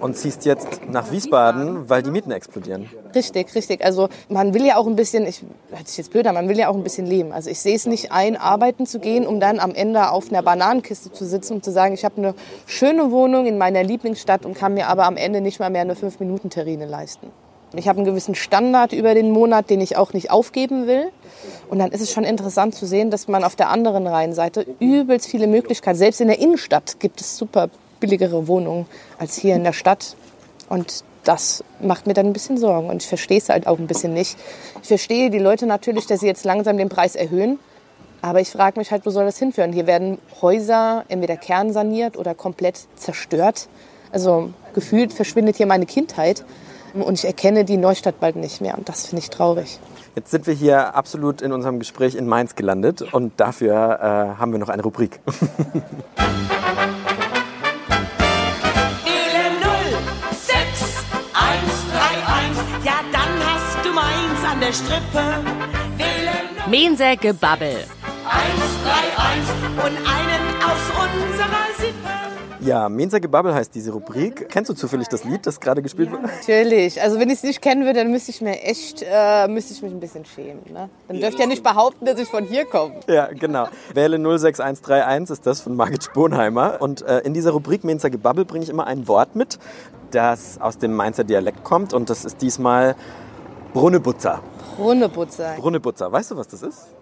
und 0.02 0.18
ziehst 0.18 0.46
jetzt 0.46 0.82
nach 0.90 1.12
Wiesbaden, 1.12 1.90
weil 1.90 2.02
die 2.02 2.10
Mieten 2.10 2.32
explodieren. 2.32 2.90
Richtig, 3.14 3.54
richtig. 3.54 3.86
Also 3.86 4.10
man 4.30 4.54
will 4.54 4.66
ja 4.66 4.78
auch 4.78 4.88
ein 4.88 4.96
bisschen, 4.96 5.26
ich 5.28 5.44
hört 5.70 5.88
sich 5.88 5.98
jetzt 5.98 6.12
blöd 6.12 6.26
an, 6.28 6.34
man 6.34 6.50
will 6.50 6.58
ja 6.58 6.70
auch 6.70 6.76
ein 6.76 6.84
bisschen 6.84 7.06
leben. 7.06 7.32
Also 7.32 7.50
ich 7.50 7.60
sehe 7.60 7.76
es 7.76 7.86
nicht 7.86 8.12
ein, 8.12 8.36
arbeiten 8.36 8.86
zu 8.86 9.00
gehen, 9.00 9.28
um 9.28 9.40
dann 9.40 9.60
am 9.60 9.74
Ende 9.74 10.10
auf 10.10 10.30
einer 10.30 10.42
Bananenkiste 10.42 11.12
zu 11.12 11.26
sitzen 11.26 11.56
und 11.56 11.64
zu 11.64 11.72
sagen, 11.72 11.94
ich 11.94 12.04
habe 12.04 12.18
eine 12.18 12.34
schöne 12.66 13.12
Wohnung 13.12 13.46
in 13.46 13.58
meiner 13.58 13.84
Lieblingsstadt 13.84 14.46
und 14.46 14.56
kann 14.56 14.74
mir 14.74 14.88
aber 14.88 15.06
am 15.06 15.18
Ende 15.18 15.42
nicht 15.42 15.60
mal 15.60 15.70
mehr 15.70 15.82
eine 15.82 15.94
5-Minuten-Terrine 15.94 16.86
leisten. 16.86 17.28
Ich 17.74 17.88
habe 17.88 17.98
einen 17.98 18.06
gewissen 18.06 18.36
Standard 18.36 18.92
über 18.92 19.14
den 19.14 19.32
Monat, 19.32 19.70
den 19.70 19.80
ich 19.80 19.96
auch 19.96 20.12
nicht 20.12 20.30
aufgeben 20.30 20.88
will. 20.88 21.10
Und 21.70 21.80
dann 21.80 21.92
ist 21.92 22.02
es 22.02 22.12
schon 22.12 22.26
interessant 22.26 22.76
zu 22.76 22.86
sehen, 22.86 23.12
dass 23.12 23.30
man 23.30 23.46
auf 23.46 23.56
der 23.56 23.70
anderen 23.70 24.08
Rheinseite 24.08 24.66
übelst 24.80 25.28
viele 25.28 25.48
Möglichkeiten, 25.48 25.98
selbst 25.98 26.20
in 26.20 26.28
der 26.28 26.40
Innenstadt 26.40 27.00
gibt 27.00 27.22
es 27.22 27.38
super 27.38 27.70
billigere 28.02 28.48
Wohnungen 28.48 28.88
als 29.18 29.38
hier 29.38 29.56
in 29.56 29.64
der 29.64 29.74
Stadt. 29.74 30.18
Und 30.68 31.06
das 31.24 31.64
macht 31.80 32.08
mir 32.08 32.14
dann 32.14 32.26
ein 32.26 32.34
bisschen 32.34 32.58
Sorgen. 32.58 32.90
Und 32.90 33.04
ich 33.04 33.08
verstehe 33.08 33.38
es 33.38 33.48
halt 33.48 33.68
auch 33.68 33.80
ein 33.80 33.88
bisschen 33.88 34.14
nicht. 34.14 34.38
Ich 34.82 34.88
verstehe 34.88 35.30
die 35.30 35.40
Leute 35.40 35.66
natürlich, 35.66 36.08
dass 36.08 36.20
sie 36.20 36.28
jetzt 36.28 36.44
langsam 36.44 36.78
den 36.78 36.90
Preis 36.90 37.16
erhöhen. 37.16 37.60
Aber 38.22 38.40
ich 38.40 38.50
frage 38.50 38.80
mich 38.80 38.92
halt, 38.92 39.06
wo 39.06 39.10
soll 39.10 39.26
das 39.26 39.38
hinführen? 39.38 39.74
Hier 39.74 39.88
werden 39.88 40.20
Häuser 40.42 41.06
entweder 41.08 41.38
kernsaniert 41.38 42.18
oder 42.18 42.36
komplett 42.36 42.88
zerstört. 42.96 43.68
Also 44.12 44.54
gefühlt 44.74 45.14
verschwindet 45.14 45.56
hier 45.56 45.66
meine 45.66 45.86
Kindheit 45.86 46.44
und 46.94 47.14
ich 47.14 47.26
erkenne 47.26 47.66
die 47.66 47.78
Neustadt 47.78 48.20
bald 48.20 48.36
nicht 48.36 48.62
mehr. 48.62 48.78
Und 48.78 48.90
das 48.90 49.08
finde 49.08 49.24
ich 49.24 49.30
traurig. 49.30 49.80
Jetzt 50.16 50.30
sind 50.30 50.46
wir 50.46 50.54
hier 50.54 50.94
absolut 50.94 51.42
in 51.42 51.52
unserem 51.54 51.80
Gespräch 51.80 52.16
in 52.16 52.28
Mainz 52.28 52.56
gelandet 52.56 53.02
und 53.14 53.40
dafür 53.40 53.74
äh, 53.74 54.40
haben 54.40 54.52
wir 54.52 54.60
noch 54.60 54.70
eine 54.70 54.84
Rubrik. 54.84 55.20
der 64.62 64.74
Strippe. 64.74 65.22
Mense 68.32 68.68
Gebabbel. 68.84 69.12
131 69.22 69.52
und 69.78 69.98
einen 70.08 70.44
aus 70.64 70.84
unserer 71.04 71.66
Sippe. 71.78 72.32
Ja, 72.64 72.90
Mensa 72.90 73.18
Gebabbel 73.20 73.56
heißt 73.56 73.74
diese 73.74 73.92
Rubrik. 73.92 74.48
Kennst 74.50 74.70
du 74.70 74.76
zufällig 74.76 75.08
das 75.08 75.24
Lied, 75.24 75.48
das 75.48 75.60
gerade 75.60 75.82
gespielt 75.82 76.10
ja, 76.10 76.22
wird? 76.22 76.32
Natürlich. 76.32 77.02
Also 77.02 77.20
wenn 77.20 77.30
ich 77.30 77.38
es 77.38 77.44
nicht 77.44 77.62
kennen 77.62 77.86
würde, 77.86 78.00
dann 78.02 78.12
müsste 78.12 78.30
ich 78.32 78.40
mir 78.40 78.62
echt, 78.62 79.04
äh, 79.04 79.48
müsste 79.48 79.74
ich 79.74 79.82
mich 79.82 79.92
ein 79.92 80.00
bisschen 80.00 80.26
schämen. 80.26 80.62
Ne? 80.72 80.90
Dann 81.08 81.20
dürft 81.20 81.34
ihr 81.34 81.42
ja 81.42 81.48
nicht 81.48 81.64
behaupten, 81.64 82.06
dass 82.06 82.20
ich 82.20 82.28
von 82.28 82.44
hier 82.44 82.66
komme. 82.66 83.00
Ja, 83.08 83.28
genau. 83.34 83.68
Wähle 83.96 84.18
06131 84.18 85.34
ist 85.34 85.48
das 85.48 85.62
von 85.62 85.76
Margit 85.76 86.04
Sponheimer. 86.04 86.78
Und 86.80 87.02
äh, 87.02 87.20
in 87.20 87.34
dieser 87.34 87.52
Rubrik 87.52 87.84
Mensa 87.84 88.10
Gebabbel 88.10 88.46
bringe 88.46 88.64
ich 88.64 88.70
immer 88.70 88.86
ein 88.86 89.08
Wort 89.08 89.36
mit, 89.36 89.58
das 90.12 90.62
aus 90.62 90.78
dem 90.78 90.94
Mainzer 90.94 91.24
Dialekt 91.24 91.64
kommt. 91.64 91.94
Und 91.94 92.12
das 92.12 92.26
ist 92.26 92.42
diesmal 92.42 92.96
Brunnebutzer. 93.74 94.42
Brunnebutzer. 94.78 95.56
Brunnebutzer. 95.58 96.12
Weißt 96.12 96.30
du, 96.30 96.38
was 96.38 96.48
das 96.48 96.62
ist? 96.62 97.01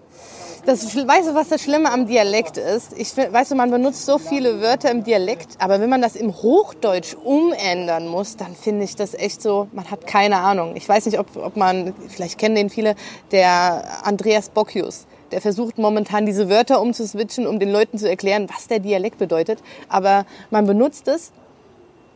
Das, 0.66 0.96
weißt 0.96 1.30
du, 1.30 1.36
was 1.36 1.50
das 1.50 1.62
Schlimme 1.62 1.92
am 1.92 2.06
Dialekt 2.06 2.58
ist? 2.58 2.94
Ich 2.98 3.16
weißt 3.16 3.52
du, 3.52 3.56
man 3.56 3.72
benutzt 3.72 4.06
so 4.06 4.18
viele 4.18 4.62
Wörter 4.62 4.92
im 4.92 5.04
Dialekt, 5.04 5.56
aber 5.60 5.80
wenn 5.80 5.90
man 5.90 6.02
das 6.02 6.16
im 6.16 6.34
Hochdeutsch 6.34 7.16
umändern 7.16 8.08
muss, 8.08 8.36
dann 8.36 8.56
finde 8.56 8.84
ich 8.84 8.96
das 8.96 9.14
echt 9.14 9.42
so, 9.42 9.68
man 9.72 9.90
hat 9.90 10.06
keine 10.06 10.38
Ahnung. 10.38 10.76
Ich 10.76 10.88
weiß 10.88 11.06
nicht, 11.06 11.18
ob, 11.18 11.36
ob 11.38 11.56
man, 11.56 11.94
vielleicht 12.08 12.38
kennen 12.38 12.56
den 12.56 12.70
viele, 12.70 12.96
der 13.32 13.84
Andreas 14.04 14.50
Bocchius. 14.50 15.08
Der 15.32 15.42
versucht 15.42 15.78
momentan 15.78 16.26
diese 16.26 16.50
Wörter 16.50 16.82
umzuswitchen, 16.82 17.48
um 17.48 17.60
den 17.60 17.72
Leuten 17.72 17.98
zu 17.98 18.10
erklären, 18.10 18.48
was 18.54 18.68
der 18.68 18.80
Dialekt 18.80 19.18
bedeutet. 19.18 19.60
Aber 19.88 20.26
man 20.50 20.66
benutzt 20.66 21.08
es 21.08 21.32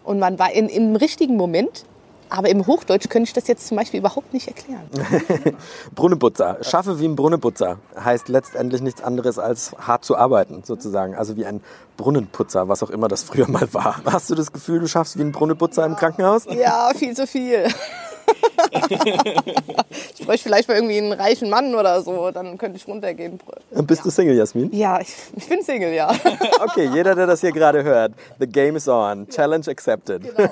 und 0.03 0.19
man 0.19 0.38
war 0.39 0.51
in, 0.51 0.67
im 0.67 0.95
richtigen 0.95 1.38
Moment 1.38 1.86
aber 2.33 2.49
im 2.49 2.65
Hochdeutsch 2.65 3.09
könnte 3.09 3.27
ich 3.27 3.33
das 3.33 3.47
jetzt 3.47 3.67
zum 3.67 3.77
Beispiel 3.77 3.99
überhaupt 3.99 4.33
nicht 4.33 4.47
erklären. 4.47 4.89
Brunneputzer. 5.95 6.57
Schaffe 6.61 6.99
wie 6.99 7.05
ein 7.05 7.15
Brunnenputzer 7.15 7.77
heißt 7.95 8.27
letztendlich 8.27 8.81
nichts 8.81 9.03
anderes 9.03 9.37
als 9.37 9.75
hart 9.77 10.03
zu 10.03 10.17
arbeiten, 10.17 10.63
sozusagen. 10.65 11.13
Also 11.13 11.35
wie 11.37 11.45
ein 11.45 11.61
Brunnenputzer, 11.95 12.67
was 12.67 12.81
auch 12.81 12.89
immer 12.89 13.07
das 13.07 13.21
früher 13.21 13.47
mal 13.47 13.71
war. 13.73 14.01
Hast 14.05 14.31
du 14.31 14.35
das 14.35 14.51
Gefühl, 14.51 14.79
du 14.79 14.87
schaffst 14.87 15.15
wie 15.19 15.21
ein 15.21 15.31
Brunnenputzer 15.31 15.85
im 15.85 15.95
Krankenhaus? 15.95 16.45
Ja, 16.49 16.91
viel 16.95 17.15
zu 17.15 17.27
viel. 17.27 17.67
Ich 20.15 20.25
bräuchte 20.25 20.43
vielleicht 20.43 20.67
mal 20.67 20.75
irgendwie 20.75 20.97
einen 20.97 21.13
reichen 21.13 21.49
Mann 21.49 21.75
oder 21.75 22.01
so, 22.01 22.31
dann 22.31 22.57
könnte 22.57 22.77
ich 22.77 22.87
runtergehen. 22.87 23.39
Bist 23.71 24.01
ja. 24.01 24.03
du 24.03 24.09
Single, 24.09 24.35
Jasmin? 24.35 24.69
Ja, 24.73 24.99
ich, 25.01 25.13
ich, 25.35 25.47
bin 25.47 25.61
Single, 25.63 25.93
ja. 25.93 26.09
okay, 26.63 26.89
jeder, 26.93 27.15
der 27.15 27.27
das 27.27 27.41
hier 27.41 27.51
gerade 27.51 27.83
hört, 27.83 28.13
the 28.39 28.47
game 28.47 28.75
is 28.75 28.87
on, 28.87 29.27
challenge 29.27 29.67
accepted. 29.69 30.23
Genau. 30.23 30.49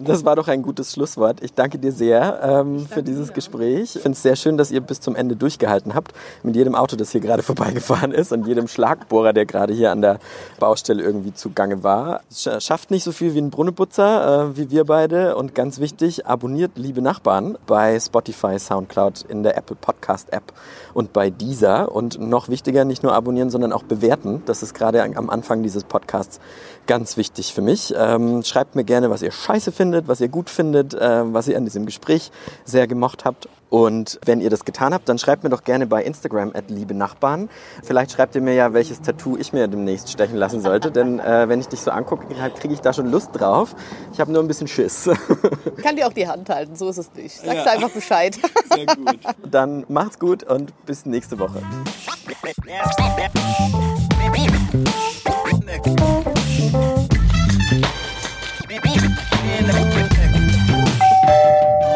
das 0.04 0.24
war 0.24 0.36
doch 0.36 0.48
ein 0.48 0.62
gutes 0.62 0.92
Schlusswort. 0.92 1.42
Ich 1.42 1.54
danke 1.54 1.78
dir 1.78 1.92
sehr 1.92 2.40
ähm, 2.42 2.86
für 2.86 3.02
dieses 3.02 3.28
dir. 3.28 3.34
Gespräch. 3.34 3.96
Ich 3.96 4.02
finde 4.02 4.16
es 4.16 4.22
sehr 4.22 4.36
schön, 4.36 4.56
dass 4.56 4.70
ihr 4.70 4.80
bis 4.80 5.00
zum 5.00 5.16
Ende 5.16 5.36
durchgehalten 5.36 5.94
habt. 5.94 6.12
Mit 6.42 6.56
jedem 6.56 6.74
Auto, 6.74 6.96
das 6.96 7.12
hier 7.12 7.20
gerade 7.20 7.42
vorbeigefahren 7.52 8.12
ist 8.12 8.32
und 8.32 8.46
jedem 8.46 8.68
Schlagbohrer, 8.68 9.32
der 9.32 9.46
gerade 9.46 9.72
hier 9.72 9.90
an 9.90 10.02
der 10.02 10.18
Baustelle 10.58 11.02
irgendwie 11.02 11.34
zugange 11.34 11.82
war. 11.82 12.20
Es 12.30 12.48
schafft 12.64 12.90
nicht 12.90 13.04
so 13.04 13.12
viel 13.12 13.34
wie 13.34 13.40
ein 13.40 13.50
Brunnenputzer, 13.50 14.50
äh, 14.50 14.56
wie 14.56 14.70
wir 14.70 14.84
beide. 14.84 15.36
Und 15.36 15.54
ganz 15.54 15.80
wichtig, 15.80 16.26
abonniert 16.26 16.61
Liebe 16.74 17.02
Nachbarn 17.02 17.58
bei 17.66 17.98
Spotify, 17.98 18.58
Soundcloud, 18.58 19.22
in 19.28 19.42
der 19.42 19.56
Apple 19.56 19.76
Podcast 19.76 20.32
App 20.32 20.52
und 20.94 21.12
bei 21.12 21.30
dieser. 21.30 21.92
Und 21.92 22.20
noch 22.20 22.48
wichtiger, 22.48 22.84
nicht 22.84 23.02
nur 23.02 23.14
abonnieren, 23.14 23.50
sondern 23.50 23.72
auch 23.72 23.82
bewerten. 23.82 24.42
Das 24.46 24.62
ist 24.62 24.74
gerade 24.74 25.02
am 25.02 25.30
Anfang 25.30 25.62
dieses 25.62 25.84
Podcasts 25.84 26.40
ganz 26.86 27.16
wichtig 27.16 27.52
für 27.52 27.62
mich. 27.62 27.94
Ähm, 27.96 28.42
schreibt 28.42 28.74
mir 28.76 28.84
gerne, 28.84 29.10
was 29.10 29.22
ihr 29.22 29.32
scheiße 29.32 29.72
findet, 29.72 30.08
was 30.08 30.20
ihr 30.20 30.28
gut 30.28 30.50
findet, 30.50 30.94
äh, 30.94 31.22
was 31.32 31.48
ihr 31.48 31.56
an 31.56 31.64
diesem 31.64 31.86
Gespräch 31.86 32.30
sehr 32.64 32.86
gemocht 32.86 33.24
habt. 33.24 33.48
Und 33.72 34.20
wenn 34.26 34.42
ihr 34.42 34.50
das 34.50 34.66
getan 34.66 34.92
habt, 34.92 35.08
dann 35.08 35.16
schreibt 35.16 35.44
mir 35.44 35.48
doch 35.48 35.64
gerne 35.64 35.86
bei 35.86 36.04
Instagram 36.04 36.50
at 36.54 36.68
liebe 36.68 36.92
Nachbarn. 36.92 37.48
Vielleicht 37.82 38.12
schreibt 38.12 38.34
ihr 38.34 38.42
mir 38.42 38.52
ja, 38.52 38.74
welches 38.74 39.00
Tattoo 39.00 39.38
ich 39.38 39.54
mir 39.54 39.66
demnächst 39.66 40.10
stechen 40.10 40.36
lassen 40.36 40.60
sollte. 40.60 40.90
Denn 40.90 41.18
äh, 41.18 41.48
wenn 41.48 41.58
ich 41.58 41.68
dich 41.68 41.80
so 41.80 41.90
angucke, 41.90 42.26
kriege 42.54 42.74
ich 42.74 42.82
da 42.82 42.92
schon 42.92 43.10
Lust 43.10 43.30
drauf. 43.32 43.74
Ich 44.12 44.20
habe 44.20 44.30
nur 44.30 44.42
ein 44.42 44.46
bisschen 44.46 44.68
Schiss. 44.68 45.08
Ich 45.74 45.82
kann 45.82 45.96
dir 45.96 46.06
auch 46.06 46.12
die 46.12 46.28
Hand 46.28 46.50
halten, 46.50 46.76
so 46.76 46.90
ist 46.90 46.98
es 46.98 47.14
nicht. 47.14 47.34
Sagst 47.34 47.64
ja. 47.64 47.72
einfach 47.72 47.88
Bescheid. 47.88 48.38
Sehr 48.74 48.84
gut. 48.84 49.18
Dann 49.50 49.86
macht's 49.88 50.18
gut 50.18 50.44
und 50.44 50.74
bis 50.84 51.06
nächste 51.06 51.38
Woche. 51.38 51.62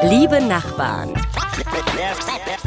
Liebe 0.09 0.41
Nachbarn. 0.41 1.26
Yes. 1.97 2.29
left. 2.29 2.66